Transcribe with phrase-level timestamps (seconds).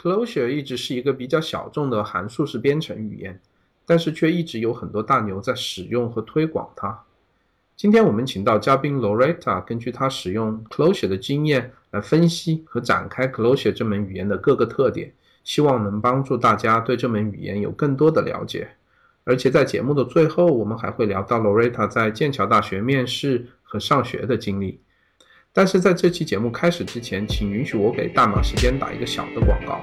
[0.00, 3.38] Clojure 一直是一个比较小众的函数式编程语言，
[3.84, 6.98] 但是却一直有很多大牛在使用和推广它。
[7.76, 15.12] 今天我们请到嘉宾 Loretta，根据他使用 Clojure 的经验来分析和展开 Clojure 这门语言的各个特点，
[15.44, 18.70] 希望能帮助大家对这门语言有更多的了解。
[19.24, 24.80] 而且在节目的最后，我们还会聊到 Loretta 在剑桥大学面试和上学的经历。
[25.52, 29.82] 但是在这期节目开始之前，请允许我给大马时间打一个小的广告。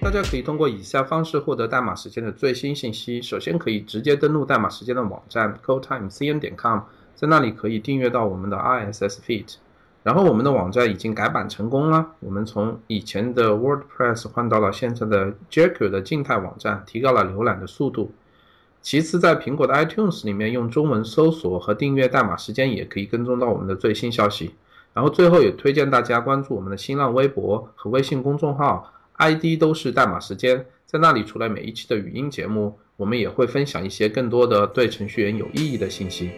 [0.00, 6.82] 大家可以通过以下方式获得代码时间的最新信息：首先，可以直接登录代码时间的网站 codetimecn 点 com，
[7.16, 9.56] 在那里可以订阅到我们的 RSS feed。
[10.04, 18.12] 然后，我们的网站已经改版成功了，我们从以前的 WordPress 换到了现在的 j a c k e r 的静态网站，提高了浏览的速度。
[18.80, 24.52] 其次，在苹果的 iTunes 里面用中文搜索和订阅代码时间，也可以跟踪到我们的最新消息。
[24.94, 36.30] 然后最后也推荐大家关注我们的新浪微博和微信公众号，ID 都是代码时间，在那里除了每一期的语音节目，我们也会分享一些更多的对程序员有意义的信息。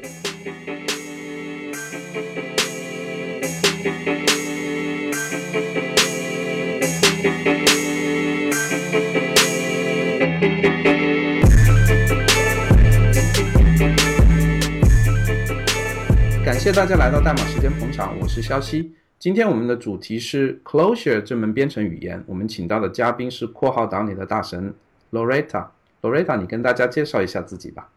[16.50, 18.92] 感谢大家来到代码时间捧场，我是肖西。
[19.20, 22.24] 今天我们的主题是 Clojure 这门编程语言。
[22.26, 24.74] 我们请到的嘉宾是括号党里的大神
[25.12, 25.66] Loretta。
[26.02, 27.88] Loretta，你跟大家介绍一下自己吧。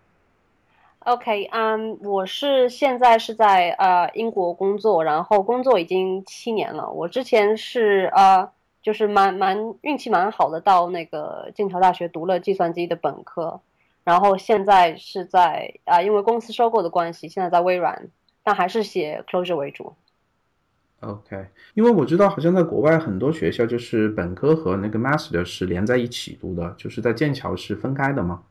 [1.00, 6.92] OK，嗯，我是现在是在呃英国工作，然后工作已经七年了。
[6.92, 8.48] 我之前是呃
[8.84, 13.60] 就是蛮蛮运气蛮好的，到那个剑桥大学读了计算机的本科，
[14.04, 18.10] 然后现在是在啊因为公司收购的关系，现在在微软。
[18.44, 19.94] 但还是写 closure 为主。
[21.00, 28.44] OK，因为我知道好像在国外很多学校就是本科和那个 Master 是连在一起读的，就是在剑桥是分开的吗？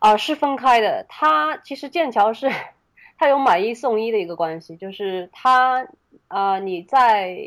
[0.00, 1.06] 啊，是分开的。
[1.08, 2.50] 它其实剑桥是
[3.16, 5.88] 它有买一送一的一个关系，就是它
[6.28, 7.38] 啊你在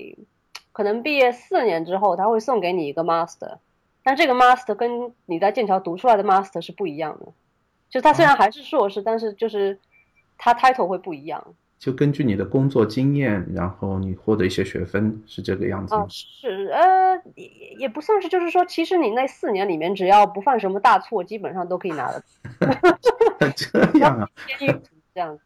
[0.71, 3.57] 可能毕业四年之后，他会送给你一个 Master，
[4.01, 7.31] 但这个 Master 跟你在剑桥读出来的 Master 是不一样的。
[7.89, 9.79] 就它虽然还是硕士，但是就是
[10.37, 11.53] 它 title 会不一样。
[11.81, 16.05] 就根据你的工作经验，然后你获得一些学分，是这个样子吗？
[16.09, 22.23] 是，呃，也也不算是，就是说，其实你那四年里面，只要不犯什么大错，基本上都可以拿的。
[23.55, 24.29] 这样啊？
[25.15, 25.43] 这样子。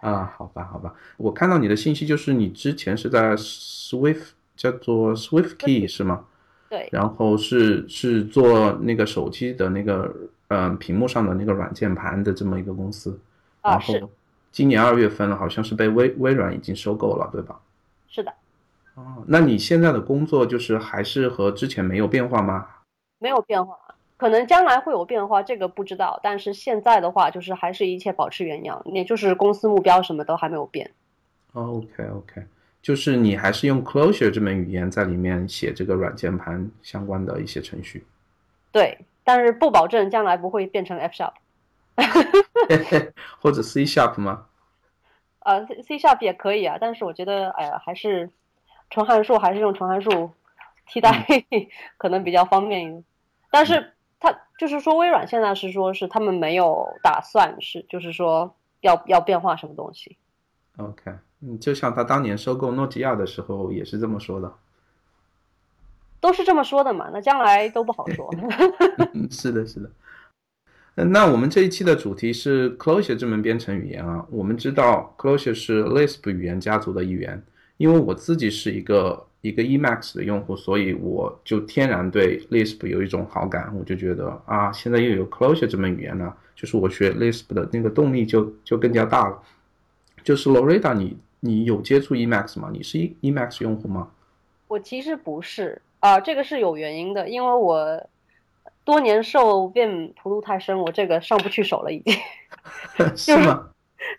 [0.00, 0.92] 啊，好吧，好吧。
[1.18, 6.24] 我看到你的信息，就是你之前是在 Swift，叫做 Swift Key 是吗？
[6.68, 6.88] 对。
[6.90, 10.12] 然后是是做那个手机的那个，
[10.48, 13.16] 嗯，屏幕上的那个软键盘的这么一个公司。
[13.60, 14.04] 啊，是。
[14.56, 17.60] 今年二月份好像是被微微软已经收购了，对吧？
[18.08, 18.32] 是的。
[18.94, 22.66] 哦，那你现在的工作就是还是和之前没有变化吗？
[23.18, 23.76] 没有变化，
[24.16, 26.18] 可能将来会有变化，这个不知道。
[26.22, 30.90] 但是现在的话，就是还是一切保持原样，也就是公司目标什么都还没有变。
[31.52, 32.42] OK OK，
[32.80, 38.06] 就是你还是用 Closure 这门语言在里面写这个软键盘相关的一些程序。
[38.72, 41.32] 对，但是不保证将来不会变成 F Sharp。
[43.40, 44.45] 或者 C Sharp 吗？
[45.46, 48.30] 呃，C C sharp 也可以啊，但是我觉得，哎呀，还是
[48.90, 50.32] 纯函数，还是用纯函数
[50.86, 51.24] 替代
[51.98, 53.04] 可能比较方便一点。
[53.50, 60.16] 但是它就是说，微软现在是说是他们没有打算是，就是说要要变化什么东西。
[60.78, 64.52] OK，嗯，就像他当年收购诺基亚的时候也是这么说的。
[66.18, 67.08] 都是这么说的嘛？
[67.12, 68.28] 那将来都不好说。
[69.30, 69.88] 是的，是的。
[71.04, 74.26] 那我们这一期的主题是 Clojure 这门编程语言啊。
[74.30, 77.42] 我们知道 Clojure 是 Lisp 语言家族的一员，
[77.76, 83.70] 因为我自己是一个一个 Emacs 的用户，所以我就天然对 Lisp 有一种好感。
[83.78, 89.38] 我就觉得啊，现在又有 Clojure 这门语言了，就是我学 Lisp 的那个动力就就更加大了。
[90.24, 92.70] 就是 Loretta，你你有接触 Emacs 吗？
[92.72, 94.08] 你是 Emacs 用户吗？
[94.66, 98.08] 我其实不是啊，这个是有原因的，因为我。
[98.86, 102.14] 多年受 Vim 荼毒太深，我这个上不去手了，已经。
[103.16, 103.70] 是吗？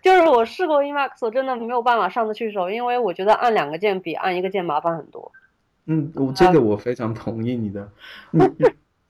[0.04, 5.32] 就是我试过 Emacs，我真的没有办法上得去手，因为我觉得按两个键比按一个键麻烦很多。
[5.86, 7.90] 嗯，我这个我非常同意你的。
[8.32, 8.44] 你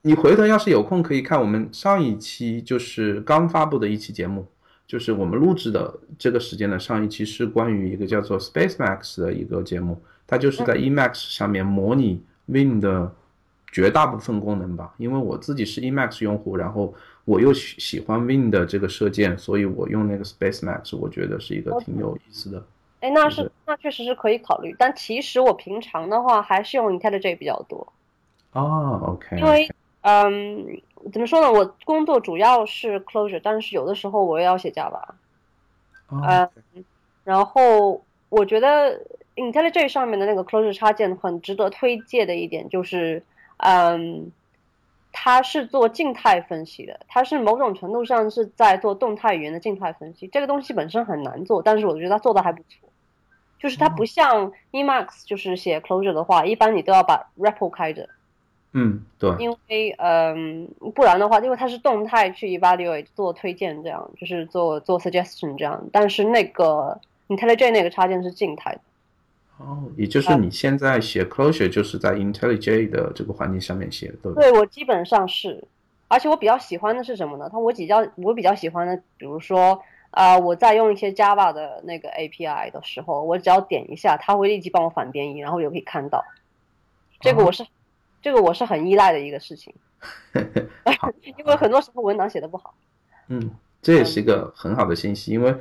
[0.03, 4.45] 你回头要是有空可以看我们上一期，就是刚发布的一期节目，
[4.85, 13.11] 就是我们录制的这个时间的上一期是关于一个叫做 SpaceMax 的一个节目，它就是在 Emacs 上面模拟 Win 的。
[13.71, 16.93] 绝大部分功能吧，因为我自己是 Emacs 用户，然后
[17.25, 22.63] 我又喜喜欢 Win 的这个射箭，所以我用那个 SpaceMax，我觉得是一个挺有意思的。
[23.01, 27.87] 哎，那是那确实是可以考虑，但其实我平常的话还是用 IntelliJ 比较多。
[28.53, 29.37] 哦，OK。
[29.37, 29.69] 因为，
[30.01, 30.81] 嗯，
[31.11, 31.51] 怎么说呢？
[31.51, 35.03] 我工作主要是 Closure，但是有的时候我也要写 Java。
[36.09, 36.49] 嗯，
[37.23, 38.99] 然后我觉得
[39.35, 43.21] IntelliJ 上面的那个 Closure 插件很值得推荐的一点就是，
[43.57, 44.31] 嗯，
[45.11, 50.27] 它是做静态分析的，它是某种程度上是在做动态语言的静态分析。
[50.27, 52.87] 这个东西本身很难做，但是我觉得它做的还不错。
[53.59, 58.07] 就是它不像 Emacs，就是写 Closure 的话，一般你都要把 REPL 开着。
[58.73, 59.31] 嗯，对。
[59.39, 65.83] 因为嗯，不然的话，因为它是动态去 evaluate 做推荐，这样就是做做 suggestion 这样。
[65.91, 66.99] 但是那个
[67.29, 68.81] IntelliJ 那个插件是静态的。
[69.97, 75.63] 哦，也就是你现在写 Closure 就是在 IntelliJ 的这个环境下面写的，对我基本上是，
[76.07, 77.49] 而且我比较喜欢的是什么呢？
[77.51, 79.81] 它我比较我比较喜欢的，比如说。
[80.09, 86.23] 啊，我在用一些 Java 的那个 API 的时候，我只要点一下，它会立即帮我反编译，然后也可以看到。
[87.19, 87.63] 这个我是，
[88.21, 89.71] 这个我是很依赖的一个事情。
[91.37, 92.73] 因为很多时候文档写的不好。
[93.27, 93.51] 嗯，
[93.81, 95.53] 这也是一个很好的信息，因为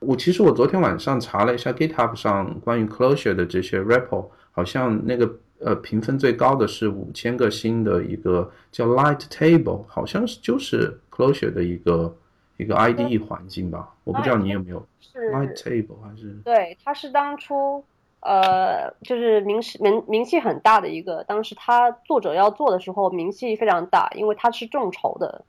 [0.00, 12.16] 我其实我昨天晚上查了一下 GitHub 上关于 Closure 的这些 repo，好像那个呃评分最高的是五千个星的一个叫 Light Table，好像是就是 Closure 的一个。
[12.56, 14.78] 一个 IDE 环境吧，我不知道你有没有。
[15.12, 16.38] Light Table 还是？
[16.44, 17.84] 对，它是当初
[18.20, 25.44] 呃，就是名名名气很大的一个，当时他作者要做的时候名气非常大，因为他是众筹的，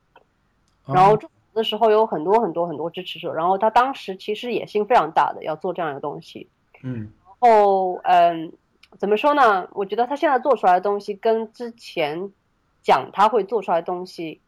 [0.88, 1.15] 然后
[1.56, 6.48] 的时候有很多很多很多支持者，然后他当时其实野心非常大的要做这样一个东西。
[6.84, 7.12] 嗯。
[7.24, 8.54] 然后嗯，
[9.00, 9.68] 怎么说呢？
[9.72, 12.31] 我觉得他现在做出来的东西跟之前
[12.84, 14.40] 讲他会做出来的东西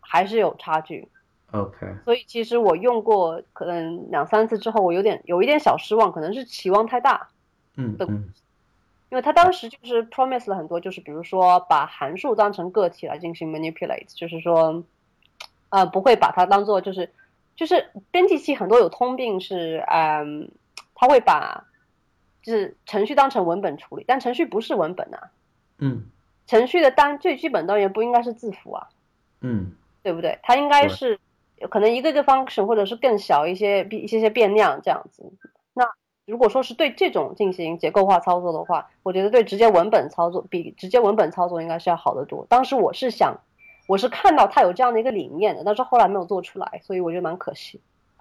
[0.00, 1.08] 还是有差距。
[1.52, 7.28] OK，所以其实我用过可能两三次之后，我有点有一点小失望，可能是期望太大。
[7.76, 8.30] 嗯嗯，
[9.08, 14.84] 因为他当时就是 promise 了很多，就是比如说把函数当成个体来进行 manipulate，就是说，
[15.70, 17.10] 呃，不会把它当做就是
[17.56, 20.50] 就是编辑器很多有通病是，嗯，
[20.94, 21.64] 他会把
[22.42, 25.30] 就是程序当成文本处理，但程序不是文本啊。
[25.78, 26.04] 嗯，
[26.46, 28.88] 程序的单最基本单元不应该是字符啊。
[29.40, 29.72] 嗯，
[30.02, 30.38] 对不对？
[30.42, 31.18] 它应该是。
[31.70, 35.32] 可能一个个 function 或者是更小一些一些些变量这样子。
[35.74, 35.84] 那
[36.24, 42.46] 如果说是对这种进行结构化操作的话，我觉得对直接文本操作比直接文本操作应该是要好得多。
[42.48, 43.40] 当时我是想，
[43.88, 47.80] 我是看到他有这样的一个理念的，但是后来没有做出来，所以我觉得蛮可惜。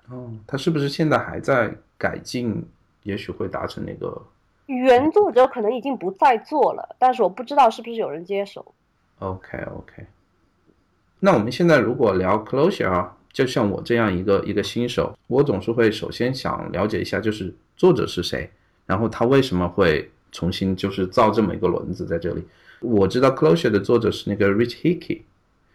[0.09, 2.65] 哦，他是不是现在还在改进？
[3.03, 4.19] 也许会达成那个
[4.65, 8.73] 原作者可能已经不再做了，但是我不知道是不是有人接手。
[9.19, 10.05] OK OK，
[11.19, 13.13] 那我们现在如果聊 Closure 啊。
[13.33, 18.49] 就像我这样一个一个新手，我总是会首先想了解一下，就是作者是谁，
[18.87, 22.43] 然后他为什么会重新就是造这么一个轮子在这里。
[22.79, 25.21] 我知道 Closure 的作者是那个 Rich Hickey，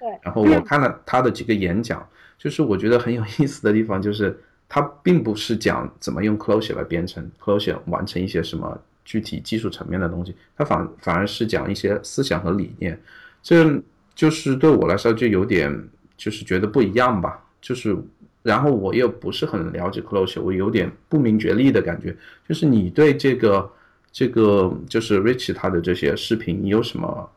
[0.02, 2.04] 对，然后我看了他的几个演讲，
[2.37, 4.37] 就是我觉得很有意思的地方，就是
[4.69, 13.00] 他并不是讲怎么用 Closure 来编程，Closure 完成一些什么具体技术层面的东西，他反反而是讲一些思想和理念，
[13.44, 13.81] 这
[14.16, 15.72] 就是对我来说就有点
[16.16, 17.40] 就是觉得不一样吧。
[17.60, 17.96] 就是，
[18.43, 22.12] 然后我又不是很了解 Closure，我有点不明觉厉的感觉。
[22.49, 23.70] 就是你对这个
[24.10, 27.30] 这个就是 Rich 他的这些视频，你有什么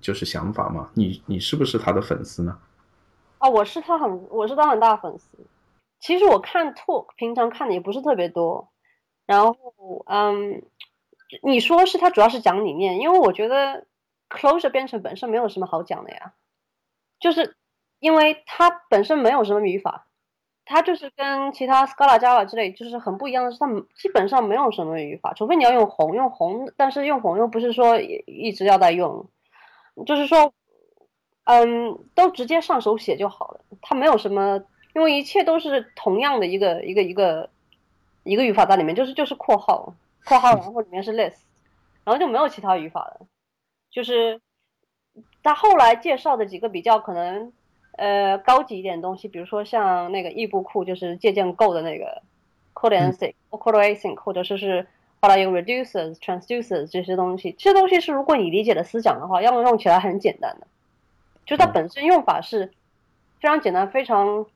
[0.00, 0.90] 就是想法嘛？
[0.94, 2.58] 你你是不是他的粉丝呢？
[3.38, 5.26] 啊，我是他很我是他很大粉丝。
[6.00, 8.68] 其实我看 Talk 平常看的也不是特别多。
[9.26, 9.56] 然后
[10.06, 10.62] 嗯，
[11.42, 13.86] 你说是他主要是讲理念，因为我觉得
[14.28, 16.34] Closure 编程本身没有什么好讲的呀，
[17.20, 17.54] 就是。
[18.00, 20.06] 因为它本身没有什么语法，
[20.64, 29.28] 它就是跟其他 Scala、Java 之类就是很不一样的是，它基本上没有什么语法，除非你要用红，用红，但是用红又不是说一直要在用，
[30.04, 30.52] 就是说，
[31.44, 33.60] 嗯，都直接上手写就好了。
[33.82, 34.62] 它没有什么，
[34.94, 37.50] 因为一切都是同样的一个一个一个
[38.22, 41.38] 一个语法在里面，就是就是括号，括号，然后里面是 list，
[42.04, 43.26] 然后就没有其他语法了。
[43.90, 44.40] 就是
[45.42, 47.52] 他后来介绍的几个比较可能。
[48.00, 52.22] 呃，高级一点的东西，比如说像那个异步库，就是借鉴 Go 的那个
[52.72, 54.86] code async、code async，或者说是
[55.20, 57.52] 后来有 reducers、transducers 这些东西。
[57.58, 60.66] 这些东西是如果你理解的思想的话，要么用起来很简单的，
[61.44, 62.72] 就它本身用法是
[63.40, 64.46] 非常简单，非常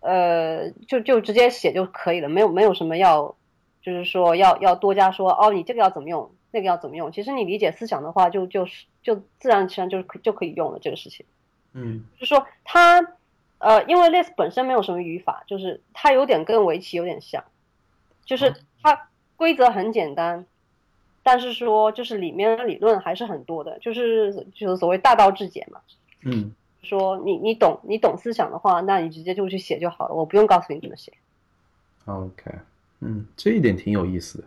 [0.00, 3.36] 呃，就就直接写就可以了，没有没有什么要，
[3.82, 7.12] 就是说要要多加说哦，你这个要怎么用，那个要怎么用。
[7.12, 11.24] 其实你理解思想的话，就就是就自然其然就可就可以用了这个事情。
[11.72, 13.00] 嗯，就是说它，
[13.58, 17.44] 呃，因为 list 本身没有什么语法，就是它有点跟围棋有点像，
[18.24, 19.08] 就是它
[19.42, 20.46] 规则很简单，
[21.24, 25.80] 但是说就是里面的理论还是很多的，就是就是所谓大道至简嘛。
[26.24, 26.52] 嗯，
[26.84, 31.12] 说你你懂你懂思想的话，那你直接就去写就好了，我不用告诉你怎么写。
[32.04, 32.52] OK，
[33.00, 34.44] 嗯，这一点挺有意思的。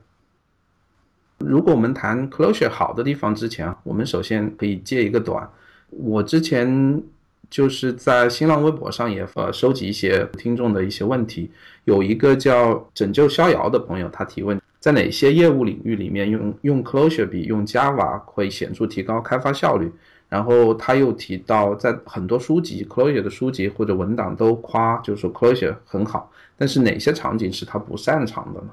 [1.40, 5.52] 如果我们谈 Closure 好的地方之前啊，我们首先可以借一个短。
[5.90, 7.04] 我之前
[7.50, 11.52] 就是在新浪微博上也呃收集一些听众的一些问题，
[11.84, 19.92] 有一个叫拯救逍遥的朋友，他提问，在哪些业务领域里面用用 Closure 比用 Java 会显著提高开发效率？
[20.30, 28.70] 然后他又提到，在很多书籍 Closure 的书籍或者文档都夸，就是说 Closure 很好，但是哪些场景是他不擅长的呢？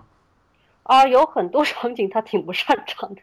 [0.82, 3.22] 啊，有很多场景他挺不擅长的，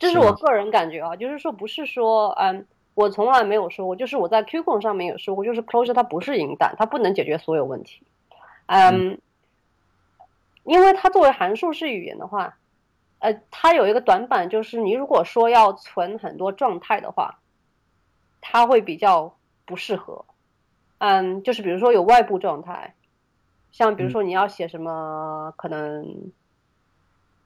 [0.00, 8.02] 这是我个人感觉啊，就是说不是说，嗯，我从来没有说过，就是我在 Q 控上面有说过，就是 Closure 它不是引导，它不能解决所有问题，
[8.66, 9.20] 嗯，
[10.64, 12.58] 因为它作为函数式语言的话，
[13.20, 17.38] 呃，它有一个短板，就是你如果说要存很多状态的话，
[18.40, 20.24] 它会比较不适合，
[20.98, 22.94] 嗯，就是比如说有外部状态，
[23.72, 26.32] 像比如说你要写什么，可能。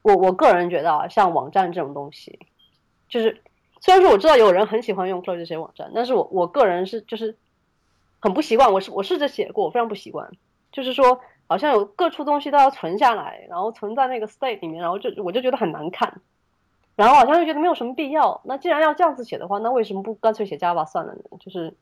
[0.00, 2.38] 我我个人觉得啊，像网站这种东西，
[3.08, 3.42] 就是
[3.80, 7.36] 虽然说我知道有人很喜欢用 Clojure 写网站，但是我我个人是就是
[8.20, 8.72] 很不习惯。
[8.72, 10.30] 我是我试着写过，我非常不习惯。
[10.72, 16.20] 就是说，好像有各处东西都要存下来，然后存在那个 state 里面，然后就我就觉得很难看，
[16.94, 18.40] 然后好像又觉得没有什么必要。
[18.44, 21.22] 那既然要这样子写的话，那为什么不干脆写 Java 算了呢？
[21.40, 21.74] 就是，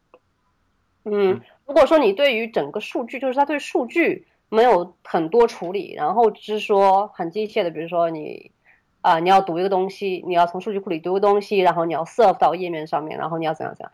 [1.05, 4.27] 嗯，如果说你对于整个数据，就是它对数据。
[4.49, 8.53] 没有很多处理，然后只是说很机械的，比如说你
[9.01, 13.91] 啊、呃，你要读一个东西，你要从数据库里读个东西，然后你要 serve 到页面上面，然后你要怎样怎样。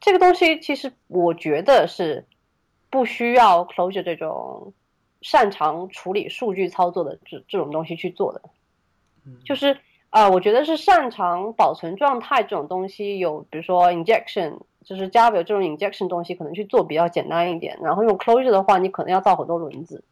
[0.00, 2.24] 这个东西其实我觉得是
[2.88, 4.72] 不需要 closure 这种
[5.26, 8.40] 擅长处理数据操作的这这种东西去做的。
[9.44, 9.72] 就是
[10.10, 14.58] 啊、呃，我觉得是擅长保存状态这种东西，有比如说 injection。
[14.84, 17.76] 就是 Java 有这种 injection 东西，可能去做比较简单一点。
[17.82, 20.04] 然后用 closure 的话，你可能要造很多轮子，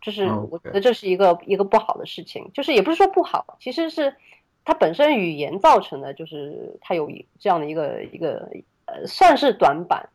[0.00, 2.50] 就是我觉得这是一个一个不好的事情。
[2.54, 4.16] 就是也不是说不好，其实是
[4.64, 8.48] 它本身语言造成的，就是它有这样的一个一个
[8.86, 10.08] 呃，算是短板。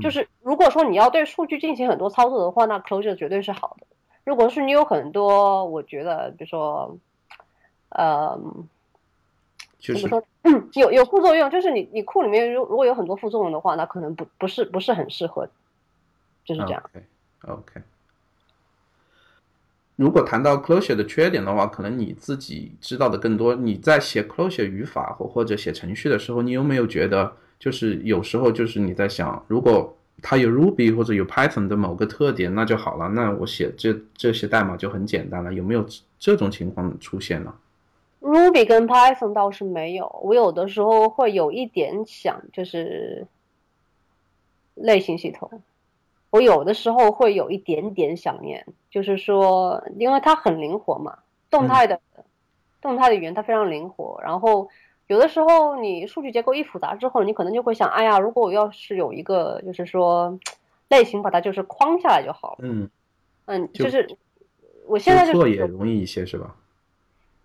[0.00, 3.86] 就是如果说你要对数据进行很多操作的话，那 Clojure 绝对是好的。
[4.24, 6.96] 如果是你有很多，我觉得比如说，
[7.90, 8.40] 呃。
[9.78, 15.48] 就是说，嗯，有有副作用，就是你你库里面如如果有很多副作用的话，那可能不不是不是很适合，
[16.44, 16.82] 就是这样。
[17.42, 17.82] OK，, okay.
[19.94, 23.54] 如果谈到 Clojure 的缺点的话，可能你自己知道的更多。
[23.54, 35.52] 你在写 Clojure 语法或或者写程序的时候，你有没有觉得，就是有时候就是你在想，如果它有 Ruby 或者有 Python 的某个特点，那就好了，那我写这这些代码就很简单了。
[35.52, 35.86] 有没有
[36.18, 37.54] 这种情况出现呢
[38.20, 43.26] ？Ruby 跟 Python 倒是没有，我有的时候会有一点想，就是
[44.74, 45.62] 类型系统，
[46.30, 51.18] 我有的时候会有一点点想念，就是说，因为它很灵活嘛，
[51.50, 52.24] 动态的、嗯、
[52.80, 54.68] 动态的语言它非常灵活，然后
[55.06, 60.38] 有的时候你数据结构一复杂之后，你可能就会想，哎呀，如果我要是有一个，就是说
[60.88, 62.90] 类型把它就是框下来就好了，嗯
[63.46, 64.16] 嗯，就是
[64.86, 66.56] 我现在就做也容易一些，是吧？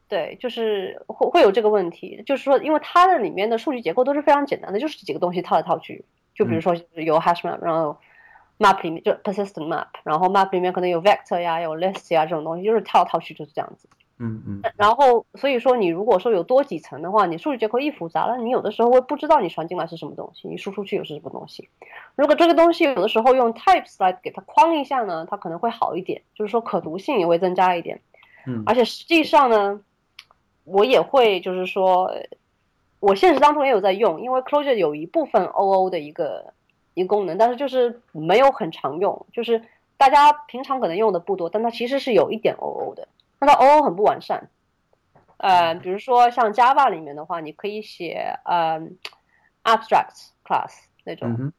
[0.07, 6.03] 对，就是会会有这个问题，就是说，因为它的里面的数据结构都是非常简单的，就是几个东西套来套去。
[6.33, 7.97] 就比如说有 hash map，然后
[8.57, 13.87] map 里面就 persistent map，然后 map 里面可能有 vector 呀，有 list 呀这种东西，就是套来套去就是这样子。
[14.21, 14.61] 嗯嗯。
[14.77, 21.67] 然后所以说，你如果说有多几层的话，你数据结构一复杂了，你有的时候会不知道你传进来是什么东西，你输出去又是什么东西。
[22.15, 27.99] 如果这个东西有的时候用 types 来给它框一下呢，它可能会好一点，就是说可读性也会增加一点。
[28.45, 28.63] 嗯。
[28.65, 29.81] 而且实际上呢。
[30.63, 32.13] 我也会，就是说，
[32.99, 36.53] 我现实当中也有在用，因为 Clojure 有一部分 OO 的一个
[36.93, 39.63] 一个功能，但是就是没有很常用，就是
[39.97, 43.07] 大家平常可能用的不多，但它其实是有一点 OO 的，
[43.41, 44.49] 但它 OO 很不完善。
[45.35, 48.79] 呃，比如说像 Java 里面的话，你可以写呃
[49.65, 51.53] abstract class 那种，嗯、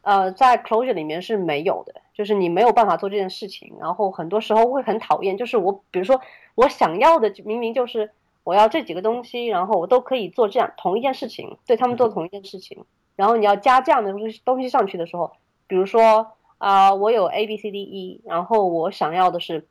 [0.00, 6.20] 呃，在 Clojure 里面是没有的，就是你没有办法做这件事情，然后很多时候会很讨厌，就是我比如说
[6.56, 8.10] 我想要的明明就是。
[8.44, 12.84] 我要这几个东西，然后我都可以做这样同一件事情，对他们做同一件事情。
[13.14, 15.30] 然后你要加这样的东西东西上去的时候，
[15.68, 19.68] 比如说啊、呃，我有 A B C D E，然后我想要的是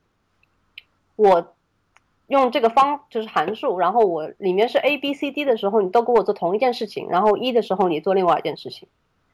[1.21, 1.53] 我
[2.27, 8.87] 用这个方就是函数，然后我里面是 A B C D 的时候，你都给我做同一件事情，然后一的时候你做另外一件事情。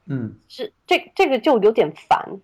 [0.06, 2.40] 嗯，是这这个就有点烦，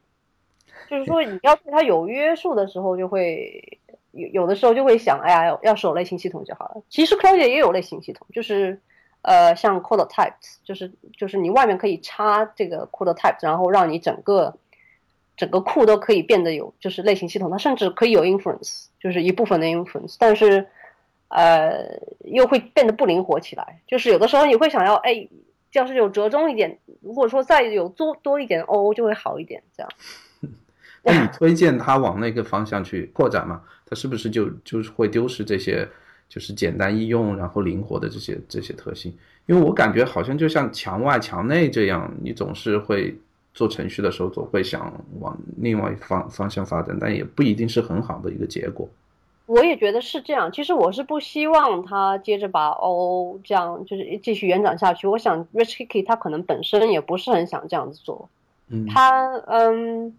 [0.88, 3.78] 就是说你要对它有约束的时候就会。
[4.16, 6.80] 有有的时候就会想，哎呀，要是有类型系统就好了。
[6.88, 8.80] 其实 Clojure 也有类型系统，就是
[9.22, 14.56] 呃，像 Code Types，就是就是你外面可以插这个 Code Types，然后让你整个
[15.36, 20.66] 整个库都可以变得有就是类型系统，它甚至可以有 inference，就是一部分的 inference，但是
[21.28, 23.80] 呃又会变得不灵活起来。
[23.86, 25.28] 就是有的时候你会想要，哎，
[25.72, 29.90] 要是有折中一点，如果说再有多多一点 O 就会好一点，这样。
[31.02, 33.62] 那你推荐他往那个方向去扩展吗？
[33.86, 35.86] 他是不是就就是会丢失这些
[36.28, 39.14] 就是简单易用然后灵活的这些这些特性？
[39.44, 43.14] 因为我感觉好像就像墙外墙内这样，你总是会
[43.54, 48.86] 做程序的时候总会想往另外一方方向发展，但也不一定是很好的一个结果。
[49.46, 50.52] 我也觉得是这样。
[50.52, 55.06] 其实我是不希望他接着把 O 这样就是继续延展下去。
[55.06, 58.28] 我想 Rich Hickey 他可能本身也不是很想这样子做。
[58.68, 60.18] 嗯，他嗯。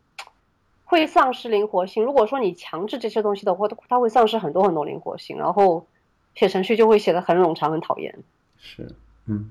[0.87, 2.03] 会丧失灵活性。
[2.03, 5.87] 如果说你强制这些东西的话，他会丧失很多很多灵活性，然后
[6.35, 8.15] 写程序就会写的很冗长、很讨厌。
[8.59, 8.87] 是，
[9.25, 9.49] 嗯，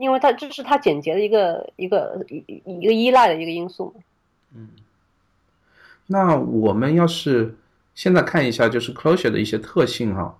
[0.00, 4.02] 因为它这是它简洁的一个一个一一个依赖的一个因素嘛。
[4.54, 4.68] 嗯，
[6.06, 7.54] 那我们要是
[7.94, 10.34] 现在看一下，就是 Clojure 的一些特性哈，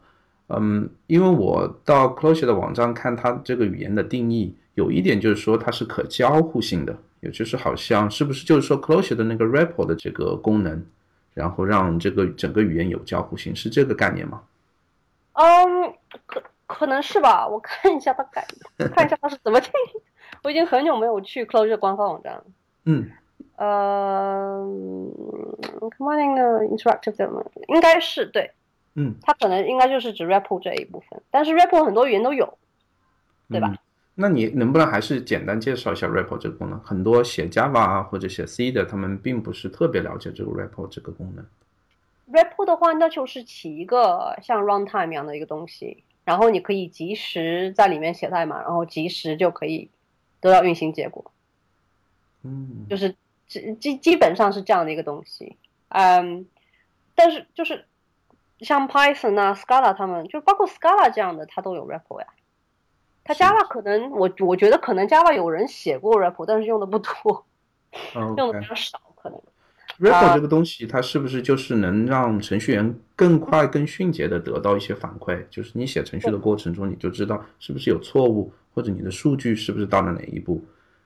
[0.49, 6.97] 嗯，因为我到 Clojure 的网站看它这个语言的定义，有一点就是说它是可交互性的。
[7.21, 10.83] 也就是好像是不是就是说 Clojure 的那个 REPL 的这个功能，
[11.35, 14.41] 然后让这个整个语言有交互性，是这个概念吗？
[15.35, 15.93] 嗯，
[16.25, 17.47] 可可能是吧。
[17.49, 18.47] 我看一下他改，
[18.95, 20.01] 看一下他是怎么定义。
[20.45, 22.45] 我已经很久没有去 Clojure 官方网站了。
[22.85, 23.11] 嗯。
[23.57, 24.65] 呃
[25.99, 28.53] ，Combining the interactive element 应该是对。
[28.95, 29.17] 嗯。
[29.21, 32.57] 它可能应该就是指 REPL 这一部分，但是 REPL 很多语言都有，
[33.51, 33.75] 对吧？
[34.15, 36.79] 那你能不能还是简单介绍一下 REPL 这个功能？
[36.81, 41.45] 很多写 Java 啊或者写 C 的，他们并不是特别了解这个 REPL 这个功能。
[42.33, 49.91] REPL 的话，那就是起一个像 runtime 一样的一个东西，然后你可以及时在里面写代码，然后及时就可以
[50.39, 51.33] 得到运行结果。
[52.45, 53.17] 嗯，就是
[53.49, 55.57] 基基基本上是这样的一个东西。
[55.89, 56.47] 嗯，
[57.17, 57.85] 但是就是
[58.61, 62.29] 像 Python 啊、Scala 他们，就包括 Scala 这样的，它都有 REPL 呀。
[63.25, 67.45] 它 Java 可能我我觉得可能 Java 有人写过 REPL，但是用的不多，
[68.15, 69.01] 用的比较少，
[70.01, 70.21] 可能。
[70.21, 75.45] REPL 这个东西，它是不是就是能让程序员更快、更迅捷的得到一些反馈？
[75.51, 80.63] 就是你写程序的过程中，你就知道是不是有错误，或者你的数据是不是到了哪一步？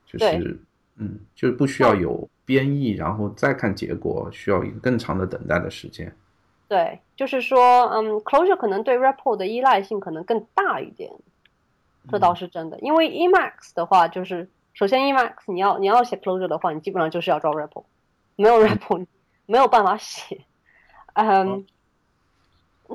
[0.07, 0.59] 就是，
[0.97, 6.15] 嗯，就是不需要有编译，然后再看结果，需要一个更长的等待的时间。
[6.69, 11.11] 对，就是说，嗯，Closure 可能对 REPL 的依赖性可能更大一点。
[12.11, 17.85] 这倒是真的，因为 Emacs 的话，就是首先 Emacs 你要你要写 Closure 的话，你基本上就是要招 REPL，
[18.37, 19.07] 没有 REPL
[19.47, 20.41] 没有办法写。
[21.15, 21.67] 嗯，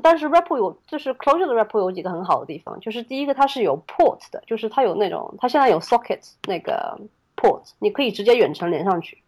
[0.02, 7.00] 但是 REPL 有，就是 Clojure 的 REPL 有几个很好的地方，就是第一个它是有 port 的，就是它有那种它现在有 socket 那个
[7.36, 9.22] port，你可以直接远程连上去。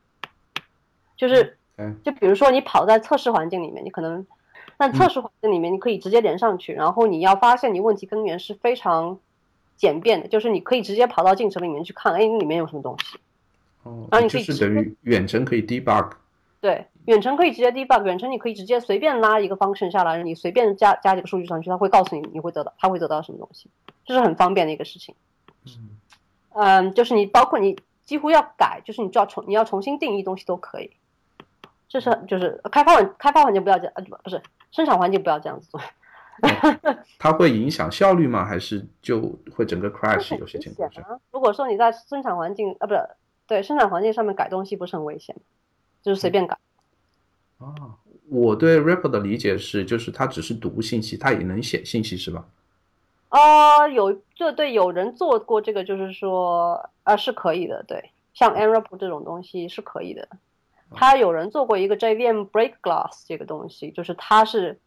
[1.17, 1.59] 就是
[2.05, 4.27] 就比如说你跑在测试环境里面，你可能
[4.79, 9.19] 在测试环境里面你可以直接连上去，然后你要发现你问题根源是非常。
[9.75, 13.19] 简便的，就是你可以直接跑到进程里面去看，哎，里面有什么东西。
[13.83, 16.11] 哦，然后你可以是等于远程可以 debug。
[16.61, 23.69] 对，远程可以直接 debug，远程你可以直接随便拉一个 function 下来，你随便加加几个数据上去，它会告诉你你会得到，它会得到什么东西，
[24.05, 25.15] 这是很方便的一个事情。
[25.67, 25.99] 嗯，
[26.55, 30.91] 嗯，就是你包括你几乎要改，就是你就要重你要重新定义东西都可以。
[31.89, 34.41] 这是就是开发环开发环境不要这样，不不是
[34.71, 35.81] 生产环境不要这样子做。
[37.19, 38.45] 它会影响效率吗？
[38.45, 40.37] 还是就会整个 crash？
[40.39, 43.01] 有些情况下，如果说你在生产环境啊，不是
[43.53, 45.37] 对生产环境上面改东西不是很危险，
[46.03, 46.57] 就是随便改。
[47.59, 47.75] 啊，
[48.31, 52.47] 我对 Ripple 的理解是，就是它只是读信息，它也能写信息，是吧？
[53.29, 60.29] 啊，有这对，有人做过这个，就是说啊是可以的，对，像 nREPL 这种东西是可以的。
[60.95, 64.79] 他有人做过一个 JVM Break Glass 这个东西，就是它是。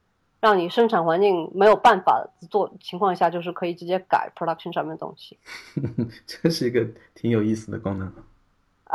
[0.42, 5.40] 让你生产环境没有办法做情况下，就是可以直接改 production 上面的东西。
[6.28, 8.14] 这是一个挺有意思的功能。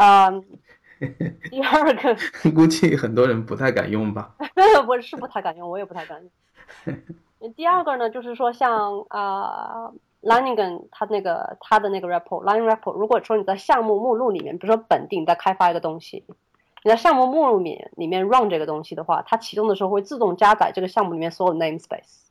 [0.00, 0.30] 啊，
[1.50, 2.16] 第二个
[2.52, 4.34] 估计很多人不太敢用吧？
[4.88, 7.52] 我是不太敢用，我也不太敢用。
[7.54, 9.90] 第二个呢，就是说像啊
[10.22, 16.24] l i n i n g 它那个它的那个 REPL，Line REPL，如果说你在项目目录里面，比如说本地你在开发一个东西。
[16.82, 22.22] 你在项目目录里面里面 run 这个东西的话，它启动的时候会自动加载这个项目里面所有的 namespace，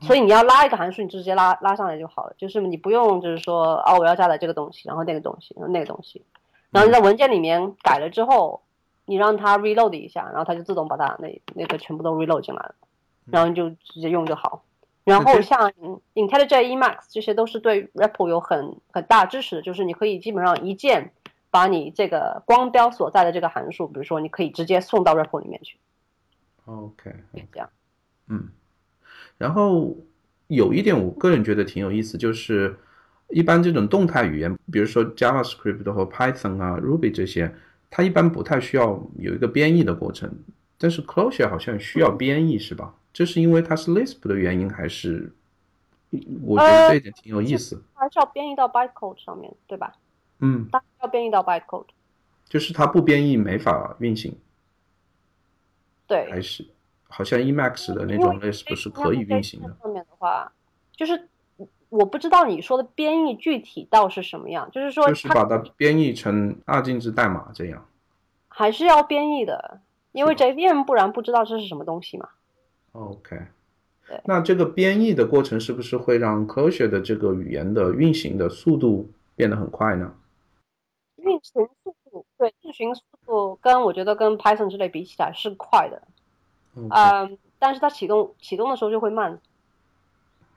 [0.00, 6.24] 所以你要拉一个函数，你就直接拉拉上来就好了，就是你不用就是说啊我要加载这个东西，然后那个东西，然后那个东西，
[6.72, 8.62] 然后你在文件里面改了之后，
[9.04, 12.74] 你让它 reload 一下，然后它就自动把它那那个全部都 reload 进来了，
[13.26, 14.64] 然后你就直接用就好。
[15.04, 15.70] 然后像
[16.14, 21.12] IntelliJ Emacs 这些都是对 REPL 有很很大支持的，就是你可以基本上一键
[21.50, 25.76] 把你这个光标所在的这个函数，比如说你可以直接送到 REPL 里面去。
[26.64, 27.12] OK，
[27.52, 27.68] 这样。
[28.28, 28.48] 嗯，
[29.36, 29.96] 然后
[30.46, 32.78] 有一点我个人觉得挺有意思，就是
[33.32, 37.52] 一般这种动态语言，比如说 JavaScript 和 Python 啊、Ruby 这些，
[37.90, 40.30] 它一般不太需要有一个编译的过程，
[40.78, 42.94] 但是 Clojure 好像需要编译，是吧？
[43.12, 45.32] 这是因为它是 Lisp 的原因，还是？
[46.42, 47.82] 我觉得这一点挺有意思。
[47.94, 49.94] 还是要编译到 bytecode 上面对吧？
[50.40, 50.68] 嗯。
[50.70, 51.86] 它要编译到 bytecode。
[52.48, 54.36] 就是它不编译没法运行。
[56.06, 56.30] 对。
[56.30, 56.66] 还是
[57.08, 59.74] 好像 Emacs 的那种 Lisp 是可以运行的。
[59.82, 60.52] 上面的话，
[60.94, 61.28] 就是
[61.92, 65.06] 我不知道你说的编译具体到是什么样，就是说。
[65.08, 67.86] 就是把它编译成二进制代码这样。
[68.48, 69.80] 还是要编译的，
[70.12, 72.30] 因为 JVM 不然不知道这是什么东西嘛。
[72.92, 73.38] OK，
[74.08, 80.14] 对，那这个编译的过程是不是会让 Clojure 的这个语言的运行的速度变得很快呢？
[81.16, 86.02] 运行速度，对，运行速度跟我觉得跟 Python 之类比起来是快的，
[86.74, 89.38] 嗯，但是它启动启动的时候就会慢。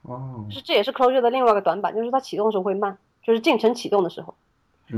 [0.06, 4.34] 哦，是这也是 Clojure 的另外一个短板，就是它启动的时候会慢，就是进程启动的时候。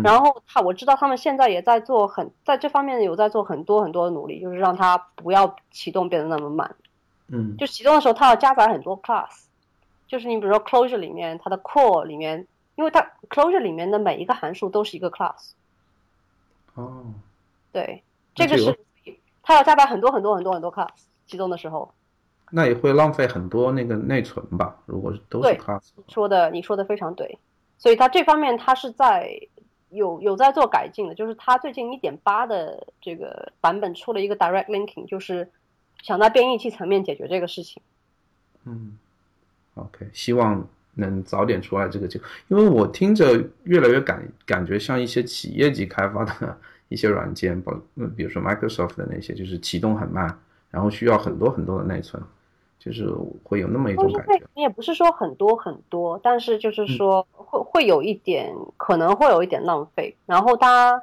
[0.05, 6.77] 然后他我知道他们现在也在做很在这方面有在做很多很多的努力，就是让它不要启动变得那么慢。
[7.29, 9.45] 嗯，就启动的时候，它要加载很多 class，
[10.07, 15.53] 就是你比如说 Clojure 里面它的 core 里面，因为它 Clojure 里面的每一个函数都是一个 class。
[16.75, 17.07] 哦，
[17.73, 18.03] 对，
[18.35, 18.79] 这个是
[19.43, 20.91] 它要加载很多很多很多很多 class，
[21.27, 21.95] 启动的时候。
[22.51, 24.77] 那也会浪费很多那个内存吧？
[24.87, 25.91] 如果都是 class。
[26.09, 27.39] 说的你说的非常对，
[27.79, 29.31] 所以它这方面它是在
[29.91, 35.49] 有有在做改进的，就是它最近一点八的这个版本出了一个 direct linking，就是。
[36.05, 37.83] 想在编译器层面解决这个事情，
[38.67, 38.97] 嗯
[39.75, 46.57] ，OK，希望能早点出来这个就，因为我听着越来越感感觉像一些企业级开发的
[46.89, 50.39] 一些软件，包嗯，比如说 Microsoft 的那些，就是启动很慢，
[50.71, 52.23] 然后需要很多很多的内存，
[52.79, 53.09] 就是
[53.43, 54.47] 会有那么一种感觉。
[54.55, 60.17] 你也不是说很多很多，但是就是说会会有一点，可能会有一点浪费。
[60.27, 61.03] 然后它，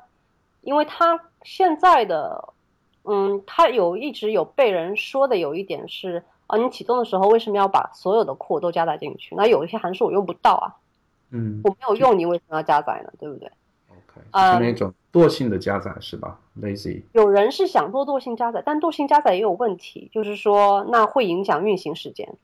[0.62, 2.50] 因为它现在的。
[3.08, 9.36] 嗯，它有一直有被人说的有一点是啊，你启动的时候为什么要把所有的库都加载进去？
[9.36, 10.74] 那有一些函数我用不到啊，
[11.30, 13.14] 嗯，我没有用，你为什么要加载呢？
[13.20, 13.52] 对不对
[14.23, 17.04] 是那种惰性的加载是吧？Lazy。
[17.13, 22.36] 有人是想做惰性加载，但惰性加载也有问题，就是说那会影响运行时间。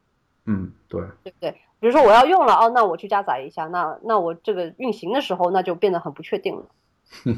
[0.45, 1.51] 嗯，对，对不对？
[1.79, 6.65] 比如说我要用了哦，那我去加载一下，那那我这个运行的时候那就变得很不确定了。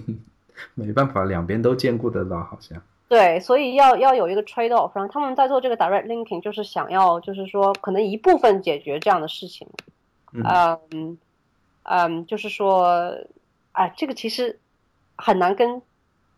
[0.76, 2.82] 没办法，两边都兼顾得到，好像。
[3.10, 9.68] 对，所以要要有一个 trade off，然后他们在做这个 direct linking，就是想要，就是说可能一部分解决这样的事情，
[10.32, 11.18] 嗯
[11.84, 13.14] 嗯，就是说，
[13.74, 14.58] 哎，这个其实
[15.18, 15.82] 很难跟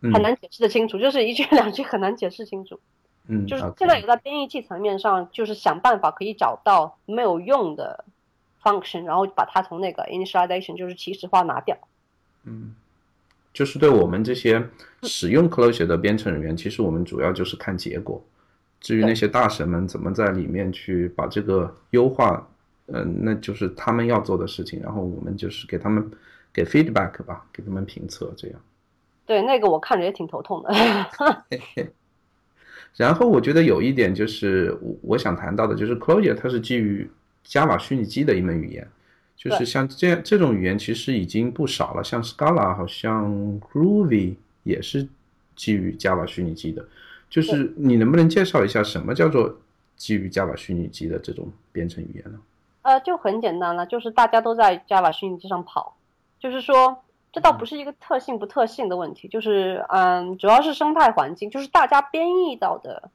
[0.02, 2.80] 很难解释的清楚，就是一句 两句很难解释清楚，
[3.28, 8.04] 嗯，就是现在有在编译器层面上，就是想办法可以找到没有用的
[8.62, 11.78] function，然后把它从那个 initialization 就是起始化拿掉，
[12.44, 12.76] 嗯。
[13.54, 14.62] 就是对我们这些
[15.04, 18.22] 使用 Clojure 的编程人员，其实我们主要就是看结果。
[18.82, 22.46] 至于那些大神们怎么在里面去把这个优化，
[22.88, 24.82] 嗯，那就是他们要做的事情。
[24.84, 26.12] 然后我们就是给他们
[26.56, 28.62] 给 feedback 吧，给他们评测这样。
[29.26, 30.74] 对，那个我看着也挺头痛的。
[32.96, 37.06] 然后我觉得有一点就是我我想谈到的，就是 Clojure 它是基于
[37.46, 38.88] Java 虚拟机的一门语言。
[39.36, 45.06] 就是像这样这种语言其实已经不少了，像 Scala 好像 Groovy 也是
[45.58, 46.86] 基于 Java 虚拟机的。
[47.30, 49.54] 就是你能不能介绍一下什么叫做
[49.98, 52.40] 基于 Java 虚拟机的这种编程语言呢？
[52.84, 55.98] 呃，就很简单了，就是大家都在 Java 虚拟机上跑。
[56.40, 63.10] 就是说，这倒不是一个特性不特性的问题，就是嗯，主要是生态环境，就是大家编译到的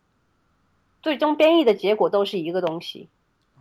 [1.02, 3.08] 最终编译的结果都是一个东西。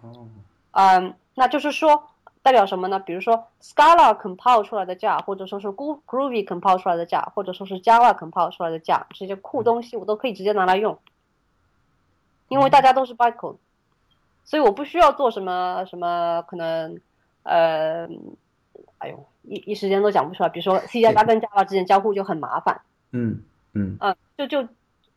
[0.02, 0.28] 哦。
[0.72, 2.04] 嗯，那就是说。
[2.42, 2.98] 代表什么呢？
[3.00, 10.98] 比如说 Scala compile 出来的价，或者说是 Groovy compile 出来的价，或者说是 Java compile 出来的价，这些酷东西我都可以直接拿来用，
[12.48, 13.58] 因为大家都是 bytecode，
[14.46, 17.02] 所以我不需要做什么什么可能，
[17.44, 18.08] 呃，
[19.00, 20.50] 哎呦，一一时间都讲不出来。
[20.50, 22.82] 比如说 C 加加跟 Java 之间交互就很麻烦。
[23.12, 23.42] 嗯
[23.74, 23.98] 嗯。
[24.00, 24.68] 嗯，就就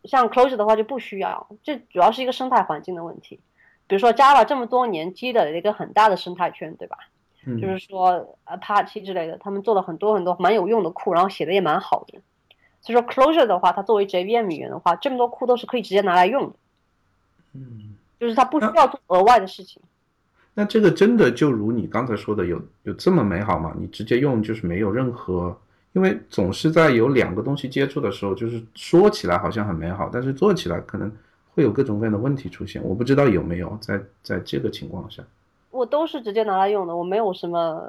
[0.05, 3.39] 像 Closure 的话就不需要，这主要是一个生态环境的问题。
[3.87, 6.97] 比如说 Java 这么多年积累了一个很大的生态圈，对吧？
[7.61, 12.21] 就是说，Apache 之类的，他们做了很多很多蛮有用的库，然后写的也蛮好的。
[12.81, 16.55] 所以说 Closure 的话，它作为 JVM 语言的话，这么多库都是可以直接拿来用的，
[17.55, 19.83] 嗯，就是它不需要做额外的事情。
[20.55, 23.75] 那这个真的就如你刚才说的，有有这么美好吗？
[23.79, 25.59] 你直接用就是没有任何，
[25.95, 31.11] 因为总是在有两个东西接触的时候，就是说起来好像很美好，但是做起来可能
[31.55, 32.83] 会有各种各样的问题出现。
[32.85, 35.23] 我不知道有没有在在这个情况下，
[35.71, 37.83] 我都是直接拿来用的，我没有什么，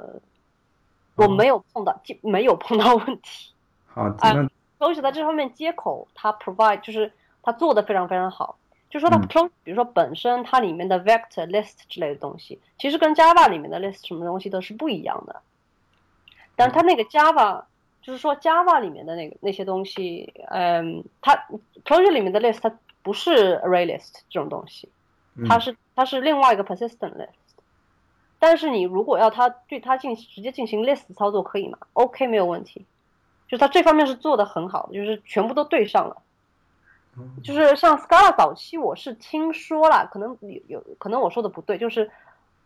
[1.16, 3.52] 我没有碰到，没有碰到问题。
[3.86, 4.48] 好，那
[4.78, 8.56] Clojure 在这方面接口，它 provide 就是它做的非常非常好。
[8.94, 15.42] 就说它 Clojure，比如说本身它里面的 vector list 之类的东西，其实跟 Java 里面的 list 什么东西都是不一样的。
[16.54, 17.64] 但它那个 Java，
[18.00, 21.34] 就是说 Java 里面的那个那些东西，嗯，它
[21.84, 24.88] Clojure 里面的 list 它不是 array list 这种东西，
[25.48, 27.30] 它是它是另外一个 persistent list。
[28.38, 32.86] 但是你如果要它对它进直接进行 list 操作可以吗？OK，没有问题。
[33.48, 36.22] 就它这方面是做的很好的，就是全部都对上了。
[37.42, 42.10] 就是像 Scala 早期，我是听说了，可能有有可能我说的不对，就是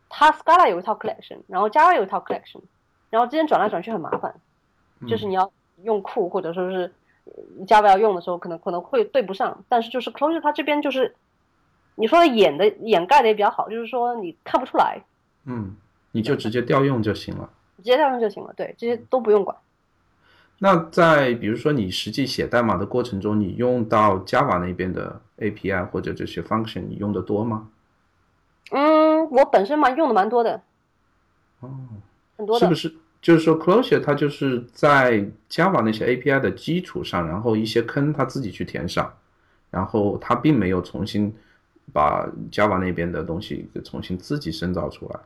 [0.09, 2.61] 它 Scala 有一套 collection，然后 Java 有一套 collection，
[3.11, 4.35] 然后之间转来转去很麻烦，
[5.07, 5.51] 就是你要
[5.83, 6.93] 用库或者说是
[7.67, 9.65] Java 要用的时候，可能可能会对不上。
[9.69, 11.15] 但是就是 Clojure 它这边就是
[11.95, 15.03] 你说的掩的掩盖的也比较好，就是说你看不出来，
[15.45, 15.77] 嗯，
[16.13, 19.57] 你就直接调用就行了，直接调用就行了，对，这些都不用管。
[20.59, 27.69] 那在比如说你实际写代码的过程中，你用到 Java 那边的 API 或者这些 function，你用的多吗？
[28.73, 30.61] 嗯，我本身蛮用的蛮多的。
[31.61, 31.71] 哦，
[32.37, 32.67] 很多的。
[32.67, 32.95] 是不是？
[33.21, 39.13] 就是说 Clojure 它就是在 Java 那些 API 的基础上，然后一些坑它自己去填上，
[39.71, 41.35] 然后它并没有重新
[41.93, 45.21] 把 Java 那边的东西重新自己深造出来。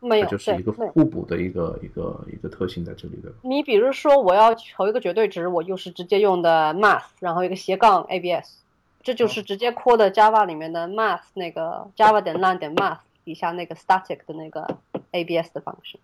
[0.00, 3.32] 没有，就是一个互补的一个一个一个特性在这里的。
[3.42, 8.58] 你比如说，我要求一个绝对值，我就是直接用的 math，然后一个斜杠 ABS，
[9.02, 14.78] 这就是直接 call 的 Java 里面的 math 那个 Java 点 line 点 math 底下那个 static 的那个
[15.10, 15.98] ABS 的方式。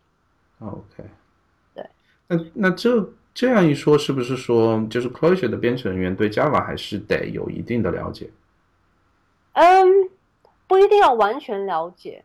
[0.59, 1.05] OK。
[1.75, 1.87] 对。
[2.27, 8.29] 那那这这样一说，是不是说就是 Clojure 的编程人员对 Java 还是得有一定的了解？
[9.53, 9.87] 嗯，
[10.67, 12.25] 不一定要完全了解。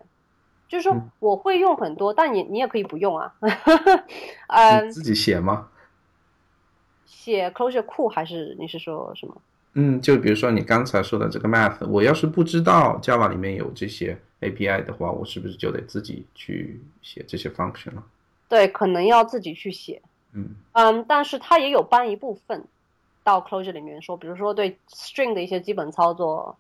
[0.70, 3.34] 就是说我会用很多，但你你也可以不用啊。
[4.48, 5.68] 嗯，自己写吗？
[7.08, 9.42] 写 Closure 库还是你是说什么？
[9.74, 18.04] 嗯，就比如说你刚才说的这个 Math，我要是不知道 Java 里面有这些 API 的话，我是不是就得自己去写这些 function 了？
[18.48, 20.02] 对，可能要自己去写。
[20.34, 22.66] 嗯嗯，但是它也有搬一部分
[23.24, 26.56] 到 Closure 里面说，比如说对 string 的一些基本操作。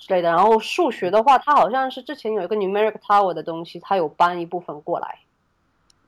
[0.00, 5.20] 之类的，然后数学的话，它好像是之前有一个 numeric tower 的东西，它有搬一部分过来，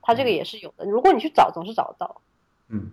[0.00, 0.86] 它这个也是有的。
[0.86, 2.20] 如果你去找，总是找得到。
[2.68, 2.90] 嗯。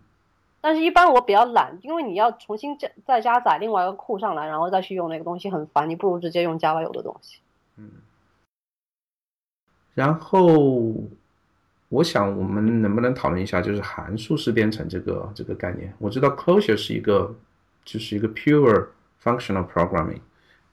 [0.61, 7.39] 但是，一般我比较懒，因为你要重新加再加载另外一个库上来，然后再去用那个东西很烦，你不如直接用 Java 有的东西。
[7.77, 7.89] 嗯。
[9.93, 10.93] 然后，
[11.87, 15.93] 我想我们能不能讨论一下，就是函数式编程这个这个概念？
[15.97, 17.33] 我知道 Clojure 是一个，
[17.85, 18.89] 就是一个 pure
[19.23, 20.19] functional programming。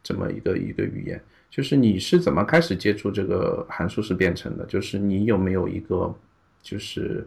[0.07, 4.65] 这么一个一个语言，就是你是怎么开始接触这个函数式编程的？
[4.67, 6.15] 就是你有没有一个，
[6.63, 7.27] 就是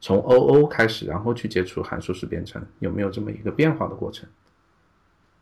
[0.00, 4.28] 从 OO 开始，然后去接触函数式编程，有没有这么一个变化的过程？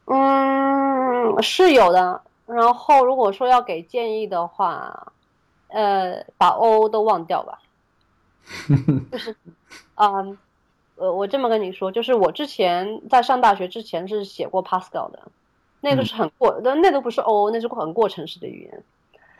[0.06, 2.22] 嗯，是有的。
[2.46, 5.12] 然后如果说要给建议的话，
[5.68, 7.60] 呃，把 OO 都忘掉吧。
[9.12, 9.36] 就是，
[9.96, 10.38] 嗯，
[10.96, 15.30] 呃，我这么跟你说，就是我之前在上大学之前是写过 Pascal 的。
[15.80, 18.82] 那个是很过，但那都不是 O，那是很过程式的语言。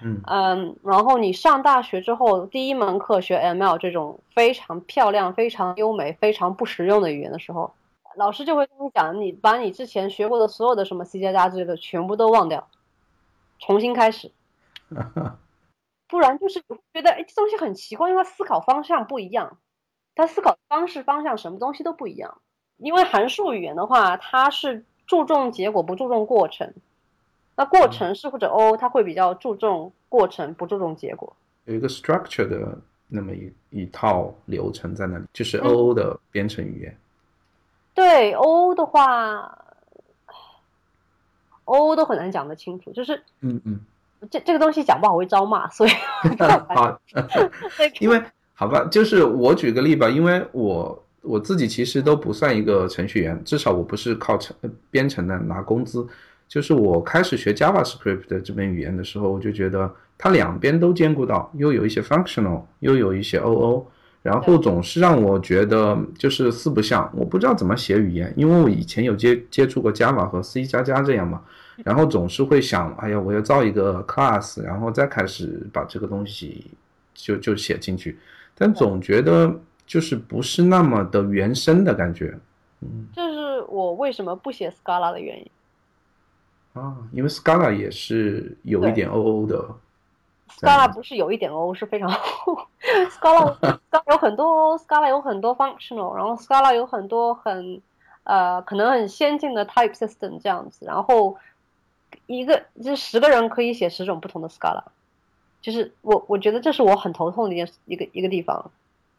[0.03, 7.75] 嗯嗯，然后你上大学之后，第一门课学 ML 这种非常漂亮、非常优美、非常不实用的语言的时候，
[8.17, 12.67] 老师就会跟你讲，你把你之前学过的所有的什么 C 加加之类的全部都忘掉，
[13.59, 14.31] 重新开始。
[16.09, 16.61] 不然就是
[16.95, 19.59] 觉得哎，这东西很奇怪，因为它思考方向不一样，
[20.15, 22.39] 它思考方式、方向什么东西都不一样。
[22.79, 24.87] 因为函数语言的话，它是。
[25.11, 26.73] 注重结果不注重过程，
[27.57, 36.97] 那过程是或者 O 它会比较注重过程不注重结果，有一个 structure 的那么一一套流程在那里，就是 O 的编程语言。
[37.93, 39.59] 对 O 的话
[41.65, 43.81] ，O 都很难讲得清楚，就是嗯嗯，
[44.31, 45.91] 这这个东西讲不好会招骂，所以
[46.73, 47.01] 好，
[47.99, 48.23] 因为
[48.55, 51.03] 好吧，就是我举个例吧，因为我。
[51.23, 54.57] 我自己其实都不算一个程序员，至少我不是靠程
[54.91, 56.07] 编程的拿工资。
[56.49, 63.85] 就是我开始学 JavaScript 的这门语言的时候，我就觉得它两边都兼顾到，又有一些 functional，又有一些 OO。
[64.23, 71.41] 然后总是让我觉得就是四不像，我不知道怎么写语言，因为我以前有接接触过 Java 和 C 加加这样嘛，
[71.85, 76.67] 然后总是会想，哎呀，我要造一个 class，然后再开始把这个东西
[77.15, 78.19] 就就写进去，
[78.55, 79.51] 但总觉得
[79.91, 82.39] 就是不是那么的原生的感觉，
[82.81, 85.51] 嗯，这是我为什么不写 Scala 的原因。
[86.75, 89.69] 啊，因为 Scala 也是有一点 OO 的。
[90.57, 93.59] Scala 不是有一点 O，是非常 Scala
[93.91, 97.83] Scala 有很多 Scala 有很多 functional，然后 Scala 有很多很
[98.23, 101.37] 呃可能很先进的 type system 这样子，然后
[102.27, 104.85] 一个就十个人可以写十种不同的 Scala，
[105.61, 108.71] 就是我我觉得这是我很头痛的一件一个一个地方，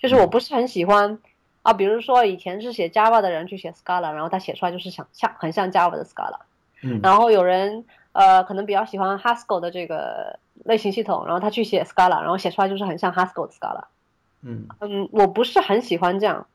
[0.02, 1.20] 就是我不是很喜欢
[1.62, 6.40] 啊，比如说以前是写 Java 的人去写 Scala，然后他写出来就是想像很像 Java 的 Scala，
[6.82, 10.40] 嗯，然后有人呃可能比较喜欢 Haskell 的这个。
[10.64, 13.86] 类型系统，然后他去写 Scala，然后写出来就是很像 Haskell 的 Scala。
[14.44, 16.46] 嗯嗯，我不是很喜欢这样，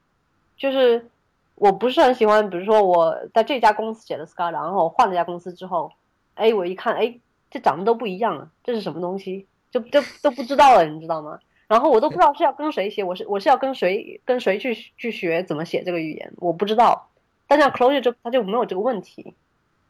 [0.57, 1.11] 就是
[1.57, 5.91] 我不是很喜欢，比如说我在这家公司写的 Scala，然后我换了一家公司之后，
[6.37, 7.19] 哎，我一看，哎，
[7.51, 9.49] 这长得都不一样了，这是什么东西？
[9.73, 11.41] 就就都不知道了，你知道吗？
[11.69, 17.11] 然后我都不知道是要跟谁写，我是我是要跟谁跟谁去去学怎么写这个语言，我不知道。
[17.49, 19.35] 但像 Clojure 就它就没有这个问题，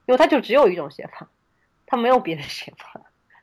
[0.06, 1.28] 因为它就只有一种写法，
[1.86, 3.00] 它没有别的写法。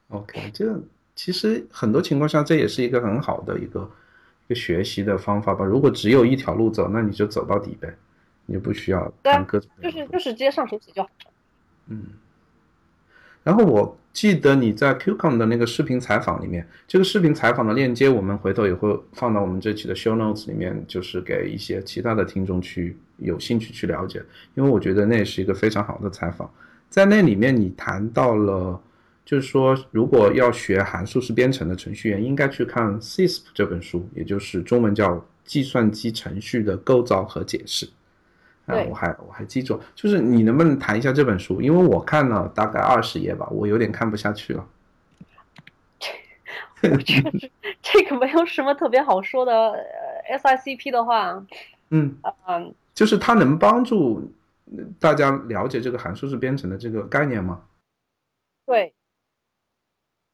[0.09, 0.79] OK，这
[1.15, 3.89] 其实很多情况下这也是一个很好的一个
[4.45, 5.65] 一个学习的方法吧。
[5.65, 7.91] 如果只有一条路走，那你就走到底呗，
[8.45, 9.69] 你就不需要看各种。
[9.81, 11.31] 就是就是直接上手写就好了。
[11.87, 12.05] 嗯。
[13.43, 24.23] 然后我记得你在 QCon 的那个视频采访里面，这个视频采访的链接我们回头也会放到我们这期的 Show Notes 里面，就是给一些其他的听众去有兴趣去了解，
[24.55, 26.49] 因为我觉得那是一个非常好的采访。
[26.89, 28.79] 在那里面你谈到了。
[29.25, 37.85] 就是说，如果要学函数式编程的程序员，应该去看《CISP》这本书，也就是中文叫《计算机程序的构造和解释》。
[38.65, 41.61] 啊，我还我还记住，就是你能不能谈一下这本书？
[41.61, 44.67] 因为我看了大概二十页吧，我有点看不下去了。
[47.81, 49.73] 这个没有什么特别好说的。
[50.29, 51.45] SICP 的话，
[51.89, 54.31] 嗯嗯，就是它能帮助
[54.99, 57.61] 大家了解这个函数式编程的这个概念吗？
[58.65, 58.93] 对。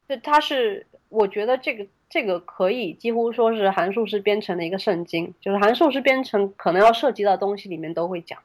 [0.08, 8.42] 就它是，我觉得这个这个可以几乎说是函数式编程的一个圣经，就是函数式编程可能要涉及到东西里面都会讲，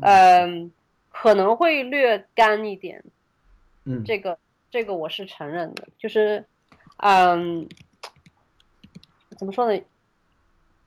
[0.00, 0.70] 嗯，
[1.10, 3.04] 可能会略干一点，
[3.84, 4.38] 嗯，这个
[4.70, 6.44] 这个我是承认的，就是，
[6.98, 7.68] 嗯，
[9.36, 9.82] 怎么说呢？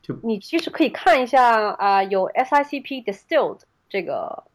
[0.01, 4.45] 就你其实可以看一下啊，有 SICP distilled 这个，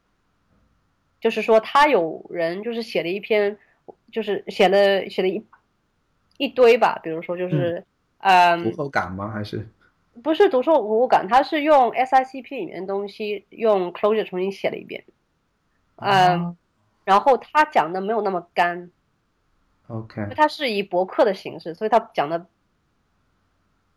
[1.20, 3.58] 就是说他有人就是写了一篇。
[4.10, 5.44] 就是写了写了一
[6.36, 7.84] 一堆吧，比如说就是，
[8.18, 9.30] 嗯，读后感吗？
[9.30, 9.68] 还是
[10.22, 11.28] 不是读后感？
[11.28, 15.04] 他是用 SICP 里面的东西用 Clojure 重新写了一遍，
[15.96, 16.56] 嗯，
[17.04, 18.90] 然后他讲的没有那么干
[19.88, 22.46] ，OK，他是以博客的形式，所以他讲的，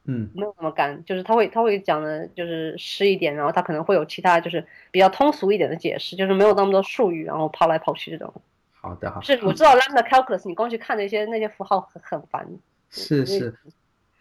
[0.05, 8.33] 嗯，没有那么干，就是他会他会讲的就是湿一点，然后他可能会有其他就是比较通俗一点的解释，就是没有那么多术语，然后跑来跑去这种。
[8.81, 9.21] 好的，好。
[9.21, 12.47] 是，我知道 lambda calculus，你光去看那些那些符号很很烦。
[12.89, 13.53] 是是。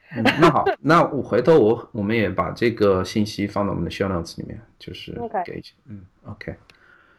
[0.22, 5.12] 那好，那我回头我我们也把这个信息放到我们的 show notes 里面，就是
[5.44, 6.54] 给嗯，OK。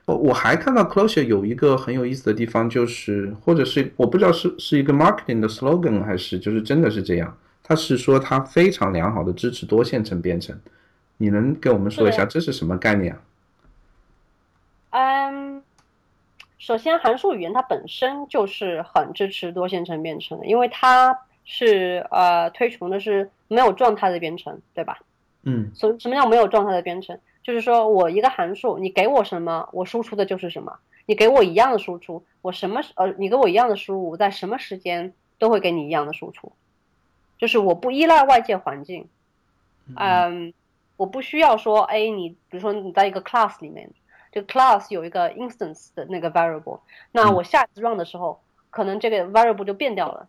[0.06, 10.58] 我我还看到 Closure 有一个很有意思的地方，就是或者是我不知道是是一个 marketing 的 slogan 还是就是真的是这样，他是说他非常良好的支持多线程编程，
[11.18, 13.22] 你能给我们说一下这是什么概念啊？
[14.92, 15.57] 嗯。
[16.60, 25.00] 首先，函数语言它本身就是很支持多线程编程的，因为它是呃推崇的是没有状态的编程，对吧？
[25.44, 25.72] 嗯。
[25.76, 27.20] 所以什么叫没有状态的编程？
[27.44, 30.78] 就是说我一个函数，你给我什么，我输出的就是什么。
[31.06, 36.52] 你给我一样的输出，我什么呃，你给我一样的输入，我在什么时间都会给你一样的输出。
[37.38, 39.08] 就是我不依赖外界环境，
[39.96, 40.54] 嗯，
[40.98, 43.90] 我不需要说，哎，你比如说你在一个 class 里面。
[44.32, 46.80] 这个 class 有一个 instance 的那个 variable，
[47.12, 50.28] 那我下次 run 的时候，可能这个 variable 就变掉了，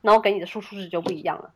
[0.00, 1.52] 那我给你的输出值就不一样了。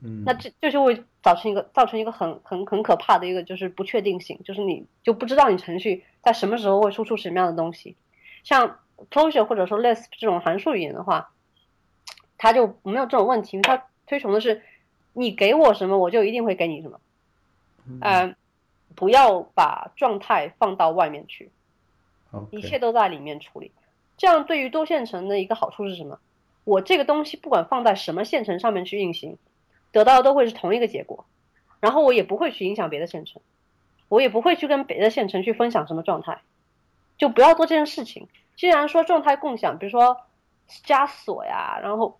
[0.00, 7.96] 嗯，那这这就会造成一个造成一个很很很可怕的一个就是不确定性，就是你就不知道你程序在什么时候会输出什么样的东西。
[8.44, 8.78] 像
[9.10, 11.30] Clojure 或者说 Lisp 这种函数语言的话，
[12.36, 14.62] 它就没有这种问题，它推崇的是
[15.14, 17.00] 你给我什么，我就一定会给你什么。
[18.00, 18.36] 嗯。
[18.94, 21.50] 不要把状态放到外面去，
[22.50, 23.72] 一切都在里面处理。
[24.16, 26.18] 这样对于多线程的一个好处是什么？
[26.64, 29.38] 我这个东西不管放在什么线程上面去运行，
[29.92, 31.24] 得到的都会是同一个结果，
[31.80, 33.40] 然后我也不会去影响别的线程，
[34.08, 36.40] 我也不会去跟别的线程去分享什么状态，
[37.16, 38.28] 就不要做这件事情。
[38.56, 40.18] 既然说状态共享，比如说
[40.84, 42.18] 加锁呀，然后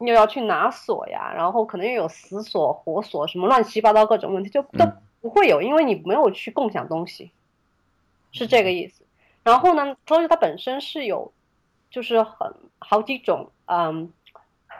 [0.00, 4.84] 又要去拿锁呀，然后可能又有死锁、活锁什么乱七八糟各种问题，就都
[5.20, 7.30] 不会有，因为你没有去共享东西，
[8.32, 9.04] 是这个意思。
[9.42, 11.32] 然后呢，Clojure 它本身是有，
[11.90, 14.12] 就是很好几种，嗯，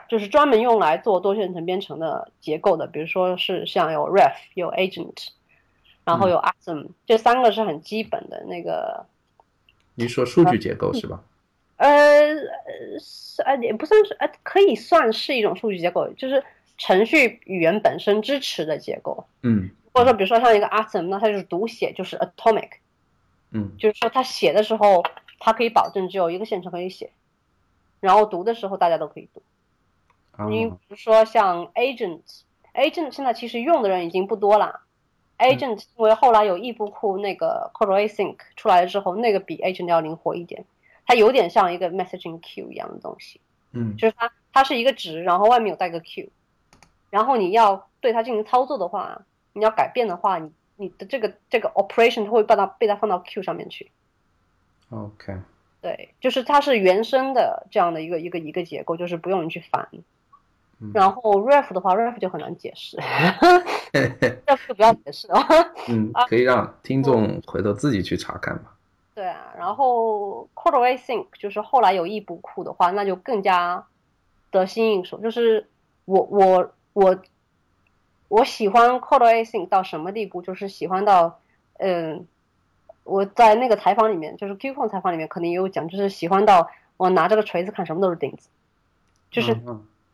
[0.07, 5.29] 就是专门用来做多线程编程的结构的，比如说是像有 Ref、有 Agent，
[6.05, 9.05] 然后有 Atom，这三个是很基本的那个。
[9.95, 11.23] 你说数据结构是吧？
[11.77, 12.35] 呃，
[12.99, 16.43] 是呃也不算是呃，可以算是一种数据结构，就是
[16.77, 19.25] 程序语言本身支持的结构。
[19.41, 19.69] 嗯。
[19.93, 22.69] 或者说，比如说像一个 Atom，那它就是读写就是 Atomic。
[23.51, 23.71] 嗯。
[23.77, 25.03] 就是说，它写的时候，
[25.39, 27.11] 它可以保证只有一个线程可以写，
[27.99, 29.41] 然后读的时候大家都可以读。
[30.47, 34.81] 你比如说像 Agent，Agent 现在其实用的人已经不多了。
[35.37, 40.63] Agent 因为后来有异步库那个 CoreAsync 出来了之后，那个比 Agent 要灵活一点，
[41.05, 43.41] 它有点像一个 Messaging Queue 一样的东西。
[43.71, 46.29] 嗯，就是它它是一个值，然后外面有带个 Q，
[47.09, 49.21] 然后你要对它进行操作的话，
[49.53, 53.91] 你要改变的话，你你的这个这个 operation 它会把它被它放到 Q 上面去。
[54.89, 55.37] OK。
[55.81, 59.87] 对，就是它是原生的这样的一个一个一个结构，就是不用你去烦。
[60.93, 62.97] 然后 ref 的话，ref 就很难解释，
[63.91, 65.37] ref 就不要解释了。
[65.89, 68.75] 嗯，可以让听众回头自己去查看吧。
[69.13, 73.85] 对啊，然后 CoreAsync 就是后来有异步库的话，那就更加
[74.51, 75.19] 得心应手。
[75.19, 75.67] 就是
[76.05, 77.17] 我我我
[78.29, 80.41] 我喜欢 CoreAsync 到什么地步？
[80.41, 81.39] 就是喜欢到，
[81.79, 82.25] 嗯，
[83.03, 88.47] 我在那个采访里面，就是 QCon 采访里面可能也有讲，就是喜欢到我拿这个锤子看什么都是钉子，
[89.29, 89.53] 就是。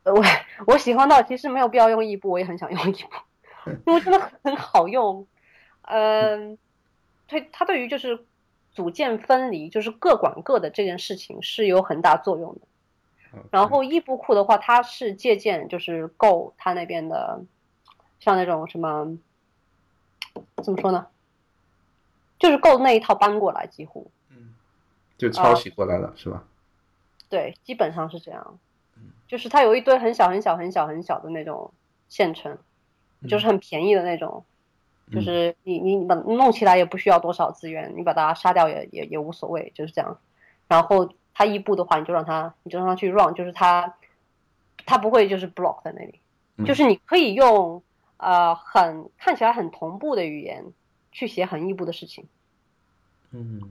[0.08, 0.24] 我
[0.68, 5.26] 我喜欢到其实没有必要用异步，我也很想用异步，因为真的很好用。
[5.82, 6.60] 嗯，
[7.26, 8.24] 对，它对于就是
[8.72, 12.62] 组件分离，就是各管各的这件事情是有很大作用的。
[13.50, 17.42] 然后异步库的话，它是借鉴就是 Go 它那边的，
[18.26, 19.16] 像那种什么
[20.64, 21.06] 怎么说呢？
[22.40, 24.56] 就是 Go 那一套搬过来，几乎嗯，
[25.16, 26.44] 就抄袭过来了，是吧？
[27.30, 28.58] 对，基本上是这样。
[29.28, 31.72] 就是它有一堆很小很小很小很小的那种
[32.10, 32.58] 县城，
[33.30, 34.44] 就是很便宜的那种，
[35.12, 40.18] 就是你你你把弄起来也不需要多少资源，你把它杀掉也也也无所谓，就是这样。
[40.68, 43.96] 然后它一步的话，你就让它你就让它去 run，就是它
[44.86, 46.20] 它不会就是 block 在那里，
[46.66, 47.84] 就是你可以用
[48.18, 50.66] 呃很看起来很同步的语言
[51.12, 52.26] 去写很异步的事情，
[53.32, 53.62] 嗯，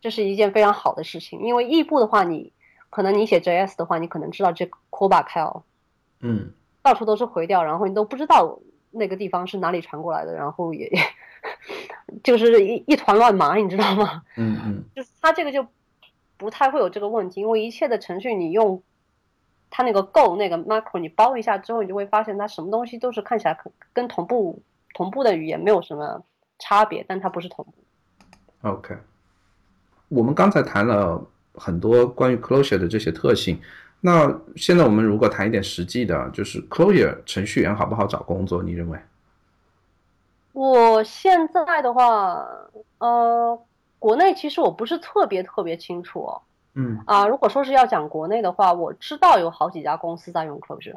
[0.00, 2.52] 这是一件非常好的事情，因为异步的话你。
[2.90, 5.62] 可能你写 JS 的话，你可能知道这 callback，
[6.20, 8.60] 嗯，到处都是回调，然后你都不知道
[8.92, 10.88] 那个地方是哪里传过来的，然后也
[12.22, 14.22] 就是一一团乱麻，你知道吗？
[14.36, 15.66] 嗯嗯，就是它这个就
[16.36, 18.80] 不太会有这个问题，因为一切的程序你用
[19.76, 23.58] 它那个 Go 那个 macro 你包一下之后，你就会发现它什么东西都是看起来
[23.92, 24.62] 跟同步
[24.94, 26.22] 同步的语言没有什么
[26.60, 28.68] 差别，但它不是同步。
[28.68, 28.96] OK，
[30.08, 31.20] 我们刚才谈了。
[31.56, 33.60] 很多关于 Closure 的这些特性，
[34.00, 38.60] 那现在我们如果谈一点实际的，就是 Clojure 程序员好不好找工作？
[38.60, 38.98] 你认为？
[40.52, 42.44] 我现在的话，
[42.98, 43.56] 呃，
[44.00, 46.42] 国内其实我不是特别特别清楚哦。
[46.74, 47.02] 嗯。
[47.06, 50.96] 啊，如果说是要讲国内的话，我知道有好几家公司在用 Closure，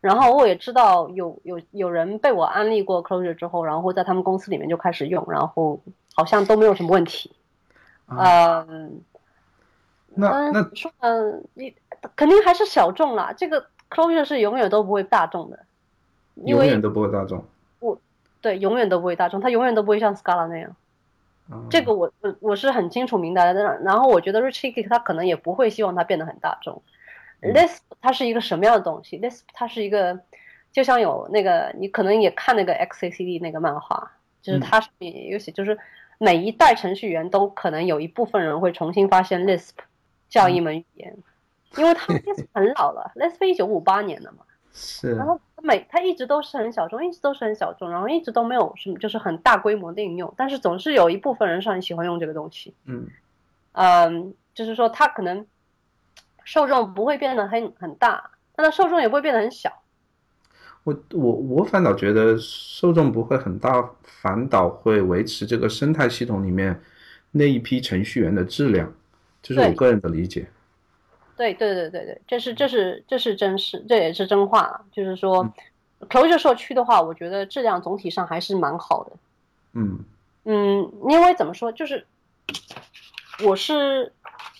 [0.00, 5.80] 然后我也知道有有有人被我安利过 Closure 之后，然后在他们公司里面就开始用，然后
[6.14, 7.32] 好像都没有什么问题。
[8.08, 9.00] 嗯。
[10.20, 11.72] 那那说嗯，你
[12.16, 13.32] 肯定还是小众啦。
[13.36, 15.60] 这个 Closure 是永远都不会大众的，
[16.44, 17.44] 永远都不会大众。
[17.78, 17.96] 我
[18.40, 20.74] 对，永远都不会大众，它永远都不会像 Scala 那样。
[21.70, 23.78] 这个我我我是很清楚明白的。
[23.84, 26.82] 然后我觉得 Richik 他可能也不会希望它变得很大众。
[27.40, 30.20] Lisp 它是一个什么样的东西？Lisp 它是一个，
[30.72, 35.78] 就像有那个你可能也看那个 XACD 那个漫画，就是它是有写，就是
[36.18, 39.72] 每一代程序员都可能有一部分人会重新发现 Lisp。
[40.30, 41.16] 这样一门语言，
[41.78, 44.40] 因为它 Lisp 很老了，Lisp 一九五八年的嘛，
[44.72, 45.14] 是。
[45.14, 52.74] 然后每它一直都是很小众，一直都是很小众，然后一直都没有什么就是很大规模的应用，但是总是有一部分人是很喜欢用这个东西。
[52.84, 53.06] 嗯，
[53.72, 55.46] 嗯，就是说它可能
[56.44, 59.82] 受众不会变得很很大，它的受众也不会变得很小。
[60.84, 66.80] 我我我反倒觉得受众不会很大，反倒会维持这个生态系统里面
[67.32, 68.92] 那一批程序员的质量。
[69.42, 70.48] 这是我个人的理解。
[71.38, 74.84] 对对对对对，这是这是这是真实，这也是真话。
[74.92, 75.48] 就是说
[76.00, 79.12] ，Clojure 社区的话，我觉得质量总体上还是蛮好的。
[79.72, 80.00] 嗯
[80.44, 82.04] 嗯，因为怎么说，就是
[83.44, 84.12] 我是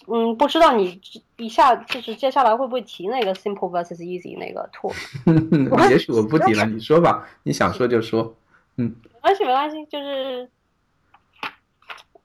[0.06, 1.00] 嗯不知道你
[1.36, 4.94] 一下就是接下来会不会提那个 simple versus easy 那个 talk。
[5.90, 8.34] 也许我不提了， 你说吧，你想说就说。
[8.76, 10.48] 嗯， 没关系没关系，就是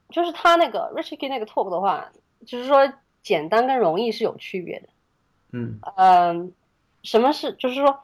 [0.09, 2.07] 就是他那个 Rich Key 那个 talk 的话，
[2.45, 2.87] 就是说
[3.23, 4.89] 简单跟容易是有区别的。
[5.53, 6.53] 嗯嗯，
[7.01, 8.03] 什么是就是说。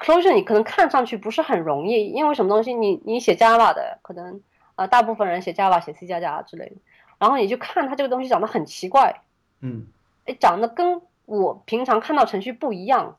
[0.00, 2.72] ，closure 你可能看上去不是很容易，因为什么东西？
[2.72, 4.40] 你你写 Java 的，可能
[4.76, 6.76] 啊大部分人写 Java 写 C 加加之类的，
[7.18, 9.22] 然后你就看它这个东西长得很奇怪，
[9.60, 9.88] 嗯，
[10.26, 13.18] 哎，长得跟我平常看到程序不一样。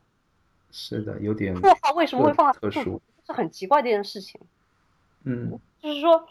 [0.71, 1.53] 是的，有点。
[1.59, 3.01] 括号为什么会放在特殊？
[3.27, 4.39] 是很奇怪的一件事情。
[5.25, 6.29] 嗯，就是说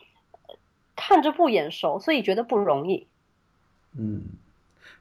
[0.97, 3.07] 看着不眼熟，所以觉得不容易。
[3.97, 4.23] 嗯，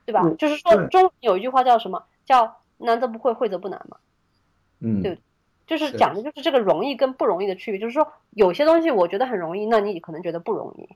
[0.06, 0.30] 对吧？
[0.38, 2.04] 就是说中有一句话叫什么？
[2.26, 3.98] 叫难则不会，会则不难嘛。
[4.80, 5.18] 嗯，对。
[5.66, 10.88] 就是讲的就是这个容易跟不容易的区别，就是说有些东西我觉得很容易，那你可能觉得不容易。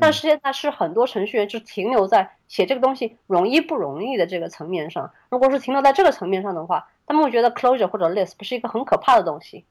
[0.00, 5.12] 但是现在是很多程序员就停留在写这个东西容易不容易的这个层面上。
[5.30, 9.64] 如果是停留在这个层面上的话，他们会觉得 closure 或者 Lisp 是一个很可怕的东西。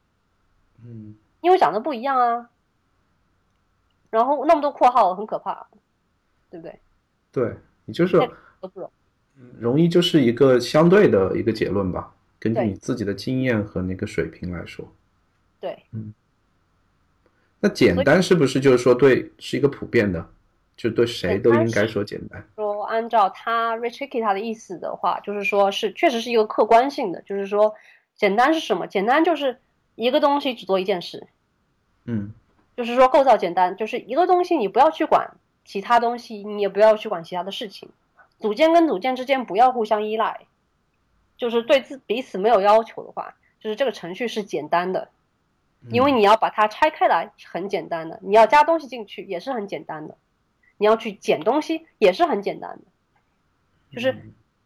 [0.82, 2.50] 嗯，因为讲的不一样啊。
[4.10, 5.68] 然后那么多括号很可怕，
[6.50, 6.80] 对不对？
[7.36, 8.18] 对，你就是
[9.60, 12.16] 容易就是一个相对的一个结论吧。
[12.40, 14.90] 根据你自己的经验和那个水平来说，
[15.60, 16.14] 对，嗯，
[17.60, 20.26] 那简单是不是就是说对是一个普遍的，
[20.78, 22.48] 就对谁都应该说简单？
[22.56, 27.76] 说按照他 Richie 他的意思的话，就是说是确实是一个客观性的，就是说
[28.16, 28.88] 简单是什么？
[28.88, 29.58] 简单就是
[29.96, 31.28] 一个东西只做一件事，
[32.06, 32.32] 嗯，
[32.78, 37.90] 就是说构造简单，就是一个东西你不要去管其他东西，你也不要去管其他的事情，
[38.40, 40.46] 组件跟组件之间不要互相依赖。
[41.38, 45.10] 就是对自彼此没有要求的话，就是这个程序是简单的，
[45.90, 50.18] 因为你要把它拆开来很简单的，你要加东西进去也是很简单的，
[50.78, 52.86] 你要去捡东西也是很简单的，
[53.92, 54.16] 就是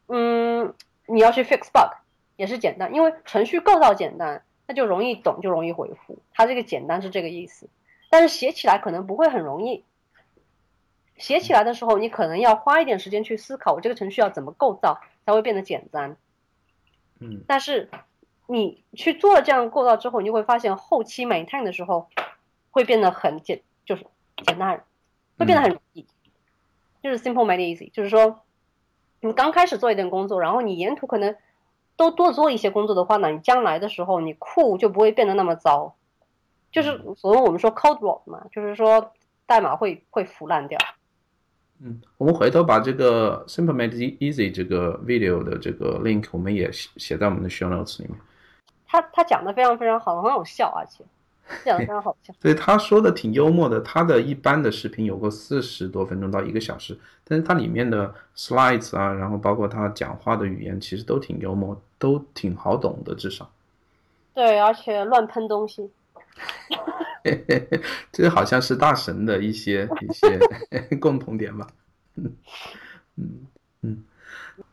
[0.10, 0.76] 嗯，
[1.08, 1.91] 你要去 fix bug
[2.36, 7.68] 也是简单，因为程序构造简单，那就容易懂就容易回复，它这个简单是这个意思，
[8.12, 9.84] 但是写起来可能不会很容易，
[11.20, 16.18] 写起来的时候你可能要花一点时间去思考，我这个程序要怎么构造才会变得简单。
[17.20, 17.90] 嗯，但是
[18.48, 22.08] 你去做了这样构造之后，你就会发现后期 maintain 的时候
[22.72, 24.06] 会变得很简，就是
[24.46, 24.84] 简单，
[25.38, 26.08] 会变得很容易，
[27.04, 27.92] 就是 simple made easy。
[27.92, 28.40] 就是说，
[29.20, 31.36] 你刚开始做一点工作，然后你沿途可能
[31.98, 35.96] 都多做一些工作的话呢，你将来的时候你库就不会变得那么糟。
[36.72, 39.12] 就是所谓我们说 code rot 嘛，就是说
[39.46, 40.80] 代码会会腐烂掉。
[41.82, 48.20] 嗯，我们回头把这个 Simple Made Easy 这个 video 的这个 link 我们也写写在我们的 show notes 里面。
[48.86, 51.06] 他他讲的非常非常好，很好笑，而且
[51.64, 52.34] 讲的非常好笑。
[52.42, 53.80] 对，他说的挺幽默的。
[53.82, 63.50] 他的一般的视频有个四十多分钟到一个小时，但是它里面的 slides 啊，然后包括他讲话的语言，其实都挺幽默，都挺好懂的，至少。
[64.34, 65.90] 对，而且乱喷东西。
[68.12, 70.40] 这个好像是大神的一些一些
[70.98, 71.68] 共同点吧。
[72.16, 72.36] 嗯
[73.16, 73.48] 嗯
[73.82, 74.04] 嗯，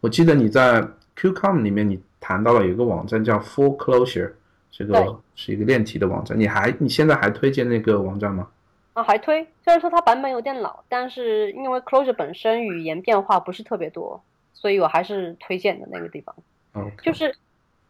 [0.01, 0.87] 我记得你在
[1.17, 4.33] QCOM 里面你谈到了有一个网站叫 Full Closure，
[4.71, 6.39] 这个是一个练题的网站。
[6.39, 8.49] 你还你现在还推荐那个网站吗？
[8.95, 9.43] 啊，还推。
[9.63, 14.23] 虽然说它版本有点老，但是因为 Closure 本身语言变化不是特别多，
[14.55, 16.35] 所以我还是推荐的那个地方。
[16.73, 17.35] OK，就是。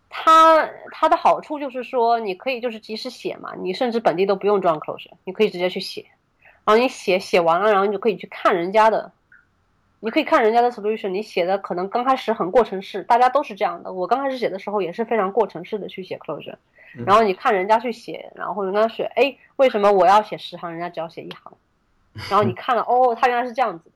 [0.09, 6.07] 它它的好处就是说，你可以就是及时写嘛，你甚至本地都不用装 closure，你可以直接去写，
[6.65, 9.13] 然后你写写完了，然后你就可以去看人家的，
[10.01, 16.57] 你可以看人家的 solution，你写的可能刚开始很过程式，大家都是这样的，我刚开始写的时候也是非常过程式的去写 closure，
[17.05, 21.53] 然后你看人家去写，然后人家写，哎，为什么我要写十行，人家只要写一行，
[22.31, 23.96] 然后你看了，哦，他原来是这样子的，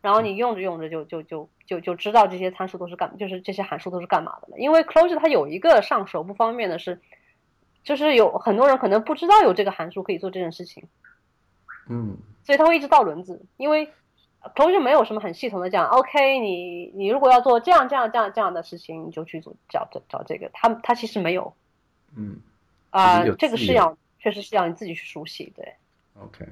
[0.00, 1.48] 然后你用着用着就就就。
[1.68, 4.58] 就就知道这些参数都是干，就是这些函数都是干嘛的了。
[4.58, 6.98] 因为 closure 它有一个上手不方便的是，
[7.84, 10.84] 就是有很多人可能不知道有这个函数可以做这件事情，
[11.90, 13.44] 嗯，所以他会一直倒轮子。
[13.58, 13.92] 因为
[14.54, 20.48] Clojure 没有什么很系统的讲，OK，你你如果要做这样这样这样这样的事情，你就去做找找找这个。
[20.54, 21.52] 他他其实没有，
[22.16, 22.40] 嗯，
[22.88, 25.74] 啊，这个是要确实是要你自己去熟悉，对
[26.18, 26.46] ，OK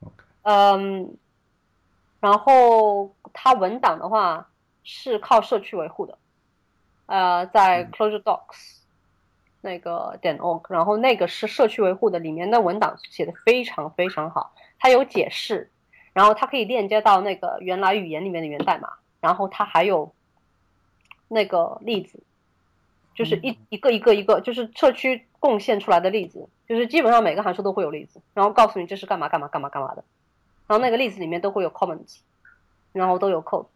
[0.00, 1.14] OK，嗯，
[2.22, 4.48] 然后它文档的话。
[4.84, 6.18] 是靠社区维护的，
[7.06, 8.80] 呃，在 Closure Docs
[9.60, 15.70] 那个点 org，然后那个是社区维护的，里面的文档写的非常非常好，它有解释，
[16.12, 20.12] 然后它可以链接到那个原来语言里面的源代码，然后它还有
[21.28, 22.20] 那个例子，
[23.14, 30.02] 就是一一个一个一个，就是社区贡献出来的例子，就是基本上每个函数都会有例子，然后告诉你这是干嘛干嘛干嘛干嘛的，
[30.66, 32.18] 然后那个例子里面都会有 comments，
[32.92, 33.66] 然后都有 code。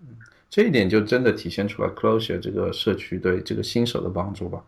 [0.00, 0.16] 嗯，
[0.50, 4.62] 这一点就真的体现出了 Closure 这个社区对这个新手的帮助吧。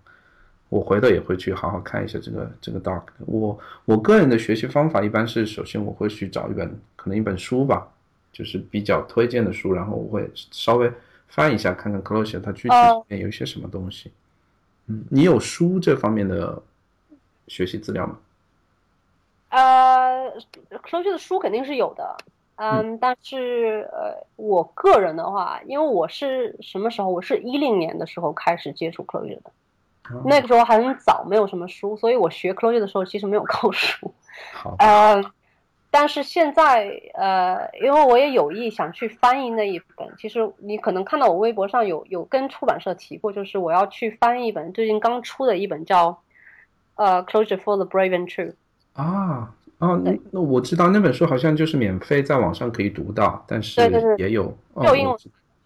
[0.68, 3.02] 我回头也会去好好看一下这个这个 doc。
[3.18, 7.86] 我我个人的学习方法一般是，首先我会去找一本可能一本书吧，
[8.32, 10.90] 就是比较推荐的书，然后我会稍微
[11.28, 14.10] 翻一下，看看 Closure 它具体里面有一些什么东西。
[14.86, 16.60] 嗯，你有书这方面的
[17.46, 18.18] 学习资料吗？
[19.54, 20.32] 呃
[20.82, 22.16] ，Closure 的书肯定是有的。
[22.56, 27.08] 嗯，但是呃，我个人的话，因为我是什么时候？
[27.08, 29.50] 我是一零年的时候开始接触 Closure 的。
[30.24, 34.12] 那个时候还很早，没有什么书，所以我学 Clojure 的时候其实没有靠书。
[34.52, 35.24] 好， 呃，
[35.90, 46.20] 但是现在呃，因为我也有意想去翻译那一本，其实你可能看到我微博上有有跟出版社提过，就是我要去翻译一本最近刚出的一本叫
[46.96, 48.54] 呃 Closure for the Brave and True。
[48.94, 53.80] 啊啊，那那我知道那本书好像就是免费在网上可以读到，但是
[54.18, 55.16] 也有有英文。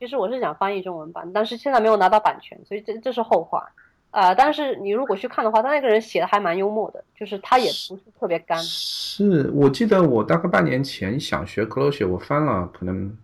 [0.00, 3.68] 其实我是想翻译中文版，但是现在没有拿到版权，所以这这是后话。
[4.10, 8.56] 呃，但是你如果去看的话，他那个人写的还蛮幽默的，就是他也不是特别干。
[8.58, 13.14] 是我记得我大概半年前想学 closure，我翻了可能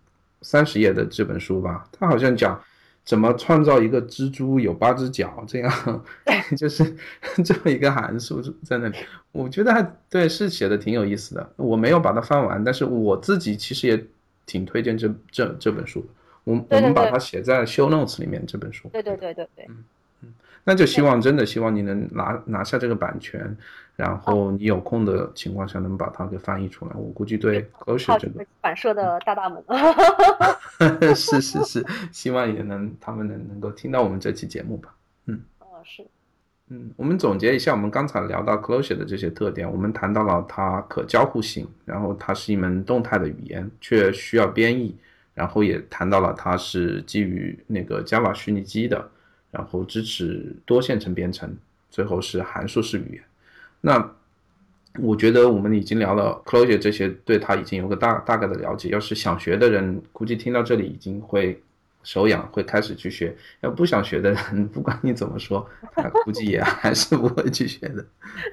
[0.41, 2.61] 三十页的这本书吧，他好像讲
[3.05, 6.03] 怎么创造一个蜘蛛有八只脚，这样
[6.57, 6.83] 就是
[7.45, 8.97] 这么一个函数在那里。
[9.31, 11.53] 我觉得还对，是写的挺有意思的。
[11.55, 14.03] 我没有把它翻完，但是我自己其实也
[14.45, 16.05] 挺推荐这这这本书。
[16.43, 18.89] 我我们把它写在 Show Notes 里面这本书。
[18.91, 19.67] 对对对对对。
[20.67, 23.55] 那就希望真的希望你能拿拿下这个版权，
[23.95, 26.91] 然后你有空的情况下能把它给翻译出来。
[26.95, 29.63] 我估计对 Clojure 这个反射的大大们，
[31.15, 34.95] 是是是，希望也能他们能能够听到我们这期节目吧。
[35.27, 36.03] 嗯，哦是，
[36.69, 44.97] 嗯，我们总结一下，我们刚才聊到 Clojure 的这些特点，我们谈到了它可交互性，然后它是一门动态的语言，却需要编译，
[45.35, 49.11] 然后也谈到了它是基于那个 Java 虚拟机的。
[49.55, 51.55] 然后支持多线程编程，
[51.89, 53.23] 最后是函数式语言。
[53.79, 54.11] 那
[54.99, 58.89] 我觉得我们已经聊了 Clojure 这些，对它已经有个大大概的了解。
[58.89, 61.61] 要是想学的人，估计听到这里已经会
[62.03, 63.33] 手痒，会开始去学。
[63.61, 68.05] 要不想学的人，不管你怎么说，他估计也还是不会去学的。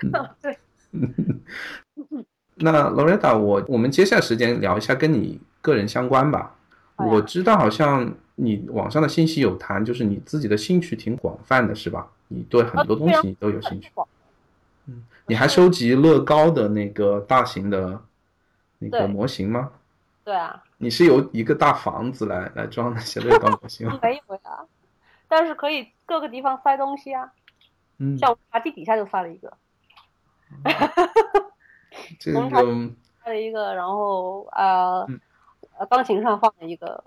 [0.40, 0.56] 对。
[2.54, 6.54] 那 Loretta，我我们接下来时间聊一下跟你个人相关吧。
[6.96, 8.14] 我知道好像。
[8.42, 12.10] 你网上的信息有谈，就是你自己的兴趣挺广泛的，是吧？
[12.26, 13.92] 你对很多东西你都有兴趣。
[14.86, 18.02] 嗯，你还收集乐高的那个大型的
[18.78, 19.70] 那个模型吗？
[20.24, 20.62] 对啊。
[20.78, 23.98] 你是由一个大房子来来装那些乐高模型吗？
[24.02, 24.66] 没有呀，
[25.28, 27.32] 但是可以各个地方塞东西啊。
[27.98, 28.18] 嗯。
[28.18, 29.52] 像茶几底下就塞了一个。
[32.18, 32.40] 这个。
[33.24, 35.06] 塞了一个，然后呃，
[35.88, 37.04] 钢琴上放了一个。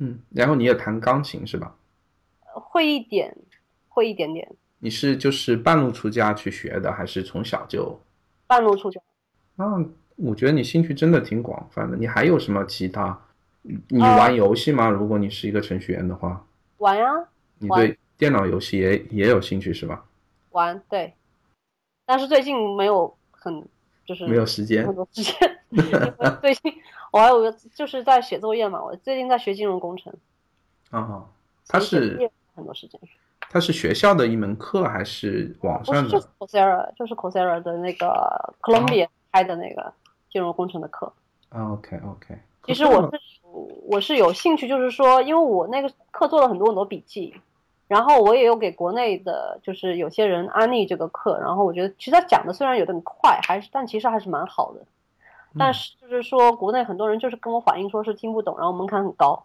[0.00, 1.74] 嗯，然后你也弹钢琴是吧？
[2.52, 3.34] 会一点，
[3.88, 4.50] 会一点点。
[4.78, 8.00] 你是就是半路出家去学的，还是从小就？
[8.46, 9.00] 半路出家。
[9.56, 9.66] 啊，
[10.16, 11.96] 我觉得你兴趣真的挺广泛的。
[11.96, 13.16] 你还有什么其他？
[13.88, 14.88] 你玩游戏吗？
[14.88, 16.44] 如果你是一个程序员的话。
[16.78, 17.06] 玩呀。
[17.58, 20.02] 你对电脑游戏也也有兴趣是吧？
[20.50, 21.12] 玩，对。
[22.06, 23.68] 但是最近没有很，
[24.10, 24.84] 就是没有时间。
[24.84, 25.34] 很多时间。
[26.42, 26.72] 最近。
[27.12, 30.12] 我还有个就是在写作业嘛，我最近在学金融工程。
[30.90, 31.24] 啊，
[31.66, 33.00] 它是很多时间。
[33.52, 36.10] 他是学校的一门课还是网上的？
[36.10, 39.92] 就是 Coursera，就是 Coursera 的那个 Columbia 开的那个
[40.30, 41.12] 金融工程的课。
[41.50, 42.38] OK OK。
[42.64, 43.20] 其实我是
[43.86, 47.34] 我是有兴趣，就是说，因为我那个课做了很多很多笔记，
[47.90, 54.80] 然后我也有给国内的，就是有些人安利这个课，然后我觉得其实他讲的虽然有点快，还是但其实还是蛮好的。
[55.58, 59.44] 但是就是说，国内很多人就是跟我反映说是听不懂，然后门槛很高。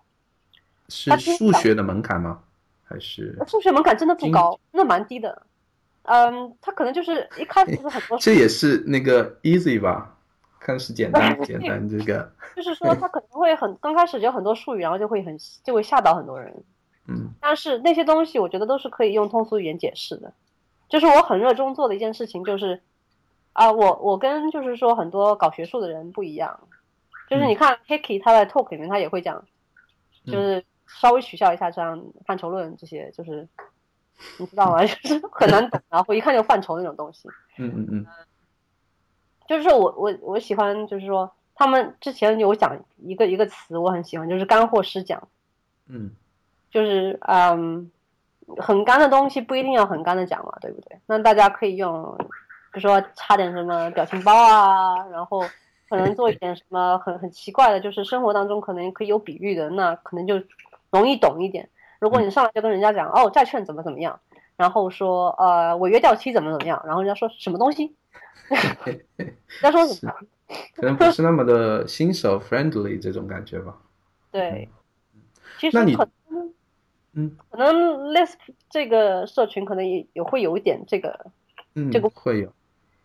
[0.89, 2.39] 是数学的门槛吗？
[2.83, 5.41] 还是数学门槛真的不高，真的蛮低的。
[6.03, 8.15] 嗯，他可能就是一开始是很多。
[8.21, 10.15] 这也是那个 easy 吧？
[10.59, 12.31] 看似简单 简单这个。
[12.55, 16.53] 就是说他可能会很刚开始就很多术语，然后就会很就会吓到很多人。
[17.08, 17.34] 嗯。
[17.39, 20.34] 但是那些东西我觉得都是可以用通俗语言解释的。
[20.89, 22.82] 就是我很热衷做的一件事情就是。
[23.53, 26.60] 啊，我我跟就是说很多搞学术的人不一样，
[27.30, 29.45] 就是你看 Hickey 他在 talk 里面他也会讲，
[30.26, 33.47] 就是稍微取笑一下这样范畴论这些，就是
[34.39, 34.84] 你知道吗？
[34.86, 37.30] 就是很难懂，然后一看就范畴那种东西。
[37.58, 38.06] 嗯嗯嗯。
[39.47, 45.30] 就是说我我我喜欢就是说他们之前有讲一个一个词我很喜欢，就是干货师讲。
[45.88, 46.12] 嗯。
[46.76, 47.89] 就是嗯，
[48.57, 50.99] 很干的东西不一定要很干的讲嘛，对不对？
[51.05, 52.13] 那大家可以用，
[52.73, 55.39] 比如说插点什么表情包啊，然后
[55.88, 60.36] 可能做一点什么很很奇怪的，就是生活当中可能可以有比喻的，那可能就
[60.91, 61.69] 容易懂一点。
[61.99, 64.19] 如果你上来就跟人家讲哦债券怎么怎么样，
[64.57, 67.95] 然后说呃违约掉期怎么怎么样，然后人家说什么东西，
[69.15, 70.13] 人家说什么？
[70.76, 73.78] 可能不是那么的新手 friendly 这种感觉吧。
[74.30, 74.67] 对，
[75.57, 75.95] 其实那你
[77.16, 77.74] 嗯可能
[78.13, 78.36] Lisp
[78.70, 81.26] 这个社群可能也也会有一点这个，
[81.74, 82.51] 嗯这个会有，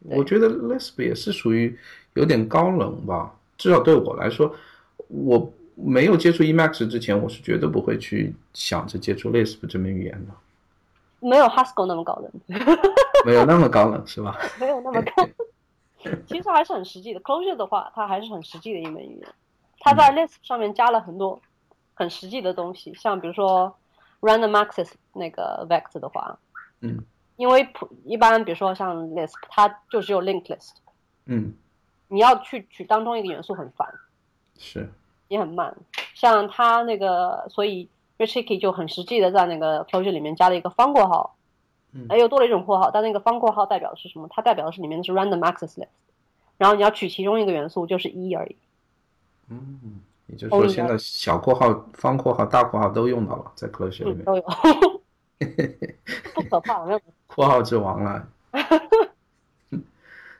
[0.00, 1.78] 我觉得 Lisp 也是属于
[2.14, 4.54] 有点高冷吧，至少对我来说，
[5.08, 10.32] 我没有接触 Emacs 之前，我是绝对不会去想着接触 Lisp 这门语言的，
[11.20, 12.30] 没有 Haskell 那么高冷，
[13.24, 14.38] 没有那么高冷是吧？
[14.60, 15.28] 没有那么高。
[16.26, 17.20] 其实还是很实际的。
[17.20, 19.28] Closure 的话，它还是很实际的一门语言。
[19.80, 21.38] 它在 Lisp 上面加了很多
[21.92, 23.76] 很实际的东西，像比如说
[24.20, 26.38] random access 那个 vect 的话，
[26.80, 27.04] 嗯。
[27.36, 30.72] 因为普一般比如说像 Lisp，它就只有 linked list，
[31.24, 31.54] 嗯，
[32.08, 33.88] 你要去取当中一个元素很烦，
[34.58, 34.92] 是，
[35.28, 35.74] 也很慢。
[36.14, 41.38] 像它那个，所以 Richiki 就很实际的在那个 closure 里面加了一个方括号，
[41.92, 42.04] 嗯。
[42.10, 44.28] 哎，又多了一种括号，但那个方括号代表的是什么？
[44.28, 45.88] 它代表的是里面是 random access list，
[46.58, 48.56] 然后你要取其中一个元素就是一而已。
[49.48, 54.42] 嗯，也就是说现在小括号、方括号、大括号都用到了，在 Clojure 里嗯，面，都有，
[56.34, 57.00] 不可怕，没有。
[57.26, 58.28] 括号之王了。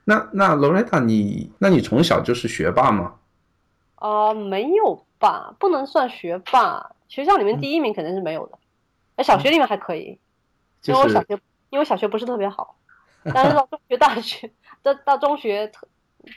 [0.04, 3.14] 那那 Loretta，你那你从小就是学霸吗？
[3.96, 6.92] 啊、没有吧，不能算学霸。
[7.08, 8.58] 学校里面第一名肯定是没有的，
[9.16, 10.18] 哎，小学里面还可以，
[10.84, 11.34] 因就是为我小学，
[11.70, 12.76] 因为我小学不是特别好，
[13.24, 14.50] 但是到中学、大学，
[14.82, 15.86] 到到中学特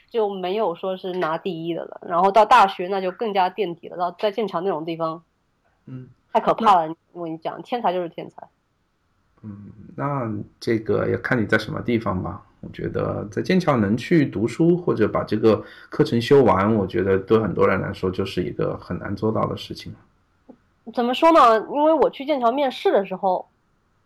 [0.09, 5.23] 就没有说是拿第一的了，然后到大学那就更加垫底了，到在剑桥那种地方
[5.85, 6.95] 嗯太可怕了。
[7.11, 8.47] 我跟你讲，天才就是天才。
[9.43, 12.41] 嗯，那这个要看你在什么地方吧。
[12.61, 19.93] 我觉得在剑桥能去读书或者把这个课程修完，我觉得对很多人来说就是一个很难做到的事情。
[20.93, 21.59] 怎么说呢？
[21.73, 23.49] 因为我去剑桥面试的时候，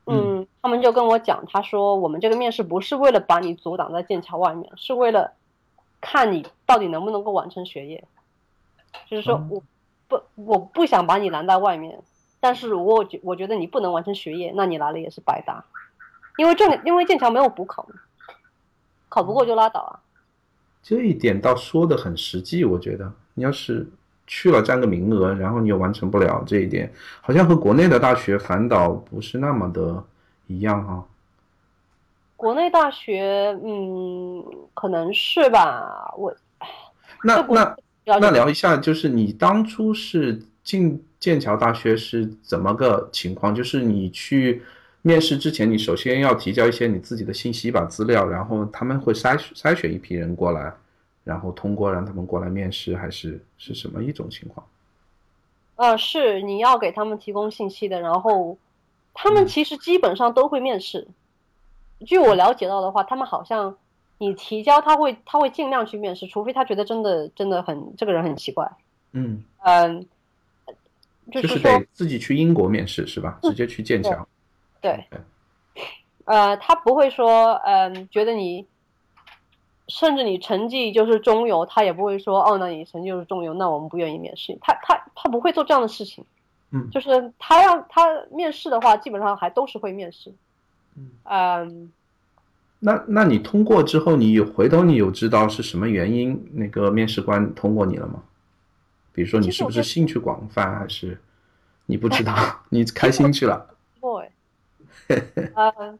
[0.07, 5.33] 嗯，他们就跟我讲，他说我们这个面试不是为了把你阻挡在剑桥外面，是为了
[6.01, 8.03] 看你到底能不能够完成学业。
[9.09, 9.63] 就是说哦我
[10.07, 11.99] 不我不想把你拦在外面，
[12.39, 15.63] 但是如果我觉我觉得你不能完成学业，那你来了也是白搭，
[16.37, 17.87] 因为正因为剑桥没有补考，
[19.09, 19.99] 考不过就拉倒啊。
[20.81, 23.85] 这一点倒说的很实际，我觉得你要是
[24.25, 26.91] 去了占个名额，然后你又完成不了这一点，
[27.21, 30.03] 好像和国内的大学反倒不是那么的
[30.47, 31.05] 一样哈、
[32.37, 36.33] 国内大学，嗯，可能是吧，我
[37.23, 37.75] 那那
[38.05, 43.53] 那聊一下，就是你当初是进剑桥大学是怎么个情况？
[43.53, 44.61] 就是你去
[45.01, 50.71] 面试之前，你首先要提交一些你自己的信息吧、资料，然后他们会筛筛选一批人过来，
[51.23, 54.65] 然后通过让他们过来面试，还是是什么一种情况？
[55.77, 58.57] 呃，是你要给他们提供信息的，然后
[59.13, 61.07] 他们其实基本上都会面试。
[62.05, 63.77] 据我了解到的话，他们好像
[64.17, 68.69] 你提交他会他会尽量去面试，除非他觉得真的真的很这个人很奇怪。
[69.11, 70.05] 嗯，嗯，
[71.31, 73.39] 就就是得自己去英国面试是吧？
[73.41, 74.27] 直接去剑桥。
[74.81, 75.05] 对
[76.25, 78.67] 呃，他不会说嗯觉得你。
[79.89, 84.59] 甚至你成绩就是中游，他也不会说哦，那你成绩就是中游，那我们不愿意面试你。
[84.61, 86.25] 他他他不会做这样的事情。
[86.71, 90.33] 嗯就是他要他面试的话，基本上还都是会面试。
[90.97, 91.91] 嗯嗯，
[92.79, 98.23] 那那你通过之后，你有回头你有知道是什么原因那个面试官通过你了吗？
[99.13, 101.19] 比如说你是不是兴趣广泛，还是
[101.85, 102.33] 你不知道
[102.69, 104.27] 你开心去了？boy，
[105.55, 105.97] 呃，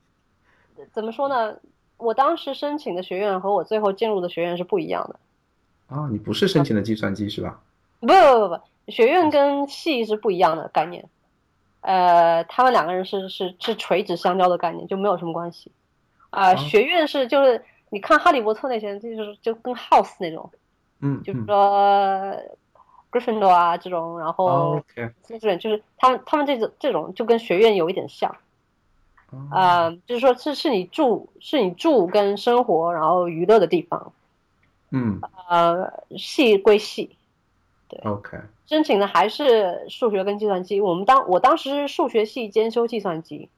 [0.92, 1.56] 怎么说呢？
[1.98, 5.20] 我当时申请的学院和我最后进入的学院是不一样的。
[5.88, 7.60] 啊，你不是申请的计算机是吧？
[8.02, 11.10] 不不不不，学院跟系是不一样的概念。
[11.82, 15.72] 呃，他们两个人是是是垂直相交的概念，就没有什么关系。
[16.30, 20.50] 啊、哦学院是就是你看《哈利波特》那些，就是就跟 House 那种，
[21.00, 22.38] 嗯就是嗯说
[23.12, 28.36] Gryffindor 啊这种，然后哦，OK，这种就是他们他们这种这种就跟学院有一点像。
[29.50, 34.14] 啊呃，就是说是是你住是你住跟生活然后娱乐的地方，
[34.92, 35.20] 嗯
[35.50, 36.78] 呃，系归
[37.90, 40.82] 系，，OK，申请的还是数学跟计算机。
[40.82, 43.50] 我们当我当时是数学系兼修计算机，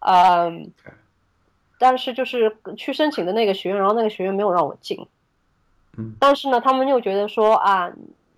[0.00, 0.72] 嗯、
[1.78, 5.06] 但是就是去申请的那个学院，然后那个学院没有让我进，
[5.96, 7.92] 嗯但是呢，他们又觉得说啊，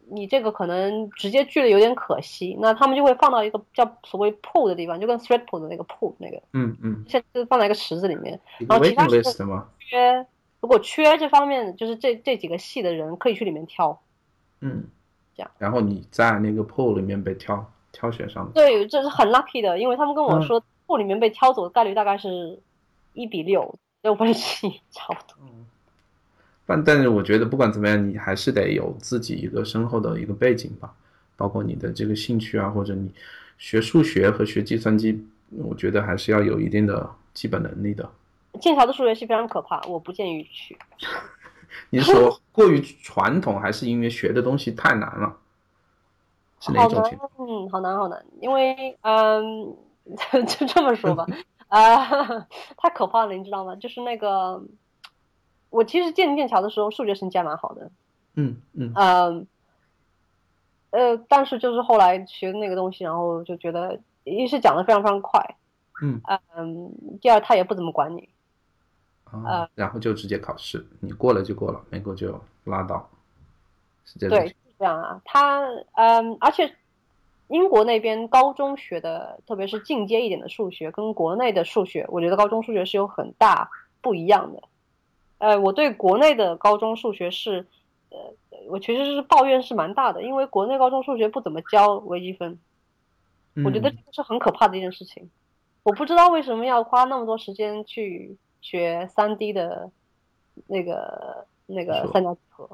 [0.09, 8.39] 你这个可能直接拒了有点可惜，那他们就会放到一个叫所谓 pool 的地方，就跟 thread pool 的那个 pool 那个，嗯嗯，现在放在一个池子里面。
[8.69, 9.69] 然后其他是 list 吗？
[9.79, 10.27] 缺，
[10.61, 14.01] 如果缺这方面，就是这这几个系的人可以去里面挑。
[14.61, 14.85] 嗯，
[15.37, 15.51] 这样。
[15.59, 18.53] 然后你在那个 pool 里面被挑挑选上的。
[18.53, 22.59] 对，这是很 lucky 的，因为他们跟我嗯说 pool 里面被挑走的概率大概是
[23.15, 25.37] 一比六，六分之一差不多。
[26.65, 30.95] 但但是我觉得不管怎么样，你还是得有自己一个深厚的一个背景吧，
[31.37, 33.13] 包括你的这个兴趣啊，或者你
[33.59, 38.09] 学数学和学计算机，我觉得还是要有一定的基本能力的。
[38.61, 40.79] 剑桥的数学系非常可怕，我不建议去。
[41.91, 45.37] 你是说过于传统，还是因为学的东西太难了？
[46.61, 49.77] 是哪好难种情况？，嗯，好难 好难，因为嗯，
[50.47, 51.27] 就这么说吧，
[51.69, 52.07] 啊，
[52.77, 53.75] 太可怕了，你知道吗？
[53.77, 54.63] 就是那个，
[55.71, 57.91] 我其实建剑桥的时候数学成绩还蛮好的，
[58.35, 59.47] 嗯嗯嗯，
[60.91, 65.57] 呃，但是就是后来学那个东西，然后就觉得一是讲的非常非常快，
[66.03, 66.21] 嗯
[66.57, 68.29] 嗯，第二他也不怎么管你，
[69.41, 73.09] 啊，然后就直接考试，你过了就过了，没过就拉倒，
[74.05, 76.75] 是这样对，是这样啊，他嗯，而且
[77.49, 83.71] 英国那边高中学的，特别是进阶一点的数学，跟国内的数学，我觉得高中数学是有很大
[84.01, 84.63] 不一样的。
[85.39, 87.67] 呃，我对国内的高中数学是，
[88.11, 88.19] 呃，
[88.69, 92.59] 我其实是抱怨是蛮大的，因为国内高中数学不怎么教微积分，
[93.65, 95.31] 我觉得嗯这个是很可怕的一件事情。
[95.83, 99.91] 我不知道为什么要花那么多时间去学三 D 的
[100.69, 102.71] 那个那个三角几何。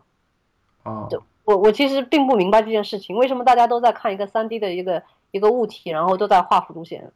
[0.85, 7.11] 哦，就我我其实并不明白这件事情，为什么大家都在看一个三 D 的一个一个物体，然后都在画辅助线？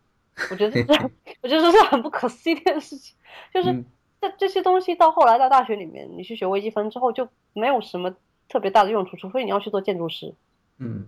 [0.51, 0.95] 我觉得这
[1.43, 3.15] 我觉得这是很不可思议的事情，
[3.55, 3.85] 就是嗯
[4.21, 8.15] 这这些东西到后来到大学里面，你去学微积分之后就没有什么
[8.49, 10.35] 特别大的用处，除非你要去做建筑师。
[10.79, 11.07] 嗯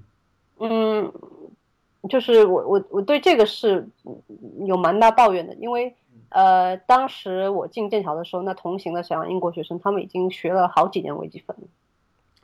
[0.58, 1.12] 嗯，
[2.08, 3.88] 就是我我我对这个是
[4.66, 5.96] 有蛮大抱怨的，因为
[6.30, 11.68] 呃，当时我进剑桥的时候，那同行的小洋英国学生他们已经学了好几年微积分了，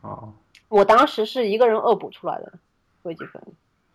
[0.03, 0.33] 哦，
[0.69, 2.53] 我当时是一个人恶补出来的
[3.03, 3.43] 微积分，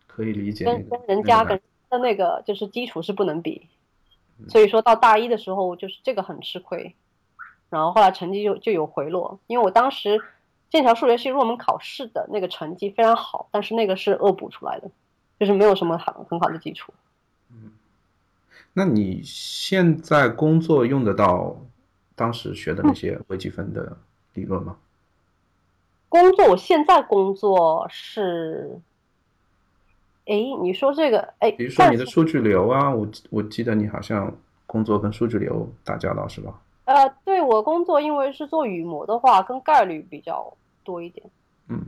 [0.06, 3.66] 可以理解那个跟跟人家那个跟的那个就是基础是不能比，
[4.48, 6.94] 所以说到大一的时候就是这个很吃亏，
[7.70, 10.20] 然后后来成绩就就有回落，因为我当时
[10.68, 14.90] 剑桥数学系入门考试的那个成绩非常好，但是那个是恶补出来的，
[15.38, 16.92] 就是没有什么很很好的基础。
[18.78, 21.56] 那你现在工作用得到
[22.14, 23.96] 当时学的那些微积分的
[24.34, 24.76] 理论吗？
[26.10, 28.78] 工作，我现在工作是，
[30.26, 34.30] 哎，你说这个，哎，比如说你的数据流啊，我我记得你好像
[34.66, 36.60] 工作跟数据流打交道是吧？
[36.84, 40.52] 呃，对我工作，因为是做语模的话，跟概率比较
[40.84, 41.26] 多一点。
[41.68, 41.80] 嗯，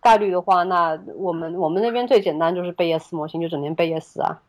[0.00, 4.40] 概率的话，那我们我们那边最简单就是贝叶斯模型，就整天贝叶斯啊。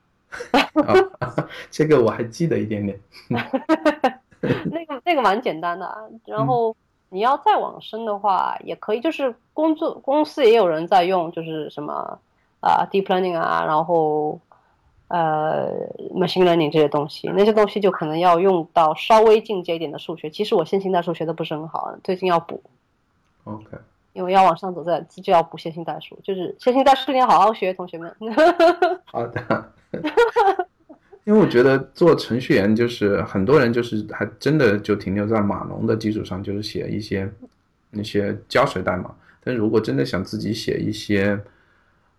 [0.51, 2.99] 啊， 这个我还记得一点点。
[4.71, 6.75] 那个那个蛮简单的啊，然后
[7.09, 12.19] 你要再往深的话，也可以，就是工作公司也有人在用，就是什么
[12.59, 14.39] 啊、deep learning 啊，然后
[15.07, 15.71] 呃
[16.13, 20.29] machine learning 这些东西，那些东西就可能要用到稍微进阶一点的数学。
[20.29, 22.61] 其实我线性代数学的不是很好，最近要补
[23.45, 23.65] ，OK，
[24.13, 28.15] 因为要往上走再就要补线性代数，就是线性代数你要好好学，同学们。
[29.05, 29.71] 好的。
[31.25, 37.27] 因为我觉得做程序员就是很多人就是还真的就停留在码农的基础上，就是写一些
[37.89, 39.13] 那些胶水代码。
[39.43, 41.39] 但如果真的想自己写一些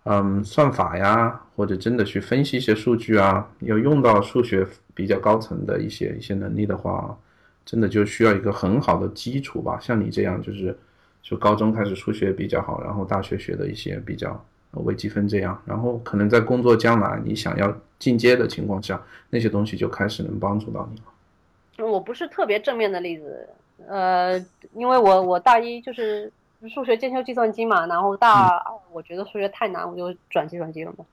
[0.04, 7.16] 嗯算法呀，或者真的去分析一些数据啊，要用到数学比较高层的一些一些能力的话，
[7.64, 9.78] 真的就需要一个很好的基础吧。
[9.80, 10.76] 像你这样就是
[11.22, 21.88] 就高中开始数学比较好，然后大学学的一些比较微积分这样，然后可能在工作将来你想要进阶的情况下，那些东西就开始能帮助到你了。
[21.88, 23.48] 我不是特别正面的例子，
[23.86, 24.38] 呃，
[24.74, 26.32] 因为我我大一就是
[26.68, 31.04] 数学兼修计算机嘛，然后大二我觉得数学太难，我就转计算机了嘛。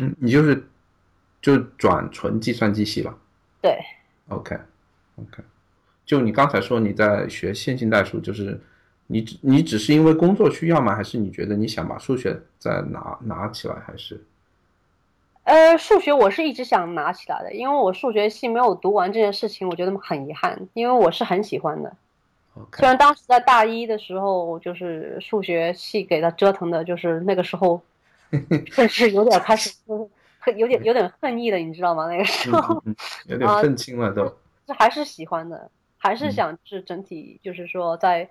[0.00, 0.64] 嗯，你就是
[1.40, 3.16] 就转纯计算机系了。
[3.62, 3.78] 对
[4.28, 4.56] ，OK
[5.16, 5.42] OK，
[6.04, 8.60] 就你刚才说你在学线性代数，就是
[9.12, 10.94] 你只你只是因为工作需要吗？
[10.94, 13.74] 还是你觉得你想把数学再拿拿起来？
[13.84, 14.22] 还是
[15.42, 21.92] 呃，数学我是一直想拿起来的，因为我数学系没有读完这件事情，我觉得很遗憾，因为我是很喜欢的。
[22.76, 27.80] 虽然当时在大一的时候，就是数学系给他折腾的，就是那个时候，
[28.70, 29.74] 甚至有点开始
[30.56, 32.06] 有点有点恨意了，你知道吗？
[32.06, 32.80] 那个时候。
[33.26, 34.24] 有点啊愤青了都。
[34.66, 38.28] 是还是喜欢的，还是嗯想是整体就是说在，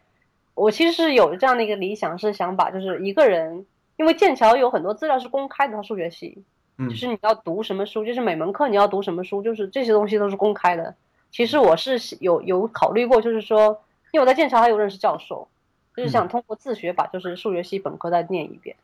[0.59, 6.43] 我其实是有这样的一个理想，是想把就是一个人，因为剑桥有很多资料是公开的，它数学系，
[6.77, 10.93] 嗯就是你要读什么书，就是每门课你要读什么书，就是这些东西都是公开的。
[11.31, 13.67] 其实我是有有考虑过，就是说，
[14.11, 15.47] 因为我在剑桥还有认识教授，
[15.95, 18.75] 就是想通过自学把就是数学系本科再念一遍。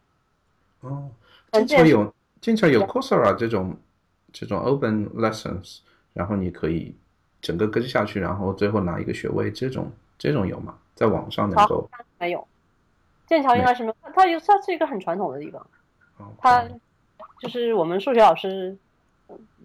[0.79, 1.09] 哦，
[1.51, 3.75] 嗯剑桥有剑桥有 Coursera 这种
[4.31, 5.79] 这种 open lessons，
[6.13, 6.95] 然后你可以
[7.41, 10.77] 整个跟下去，然后最后拿一个学位，这种这种有吗？
[10.95, 11.89] 在网上能好够？
[12.17, 12.47] 没有，
[13.27, 15.61] 剑桥应该是没有，它它有它是一个很传统的地方。
[16.17, 16.65] 哦他
[17.39, 18.77] 就是我们数学老师，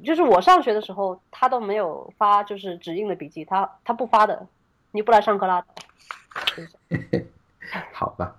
[0.05, 4.47] 就是我上学的时候，他都没有发就是指印的笔记，他他不发的，
[4.91, 5.69] 你不来上课拉倒。
[6.57, 7.27] 就是
[7.95, 8.37] 好吧。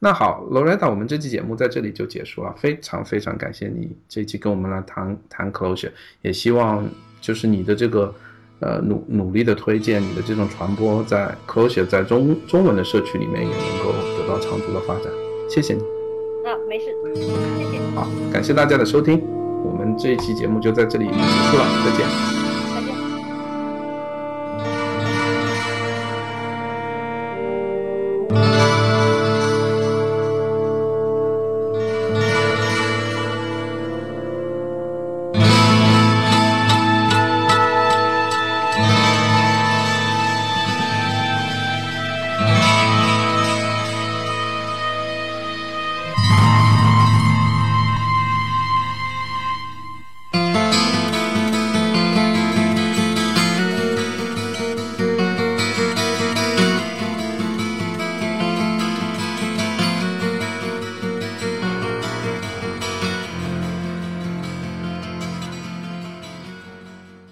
[0.00, 6.88] 那好，Loretta，我们这期节目在这里就结束了，非常非常感谢你这一期跟我们来谈谈 Closure，也希望
[7.20, 8.14] 就是你的这个
[8.60, 15.12] 呃努努力的推荐，你的这种传播在 Closure 在中中文的社区里面也能够得到长足的发展，
[15.48, 15.80] 谢谢你。
[15.80, 17.78] 啊没事，谢谢。
[17.94, 19.22] 好，感谢大家的收听，
[19.64, 22.47] 我们这一期节目就在这里结束了，再见。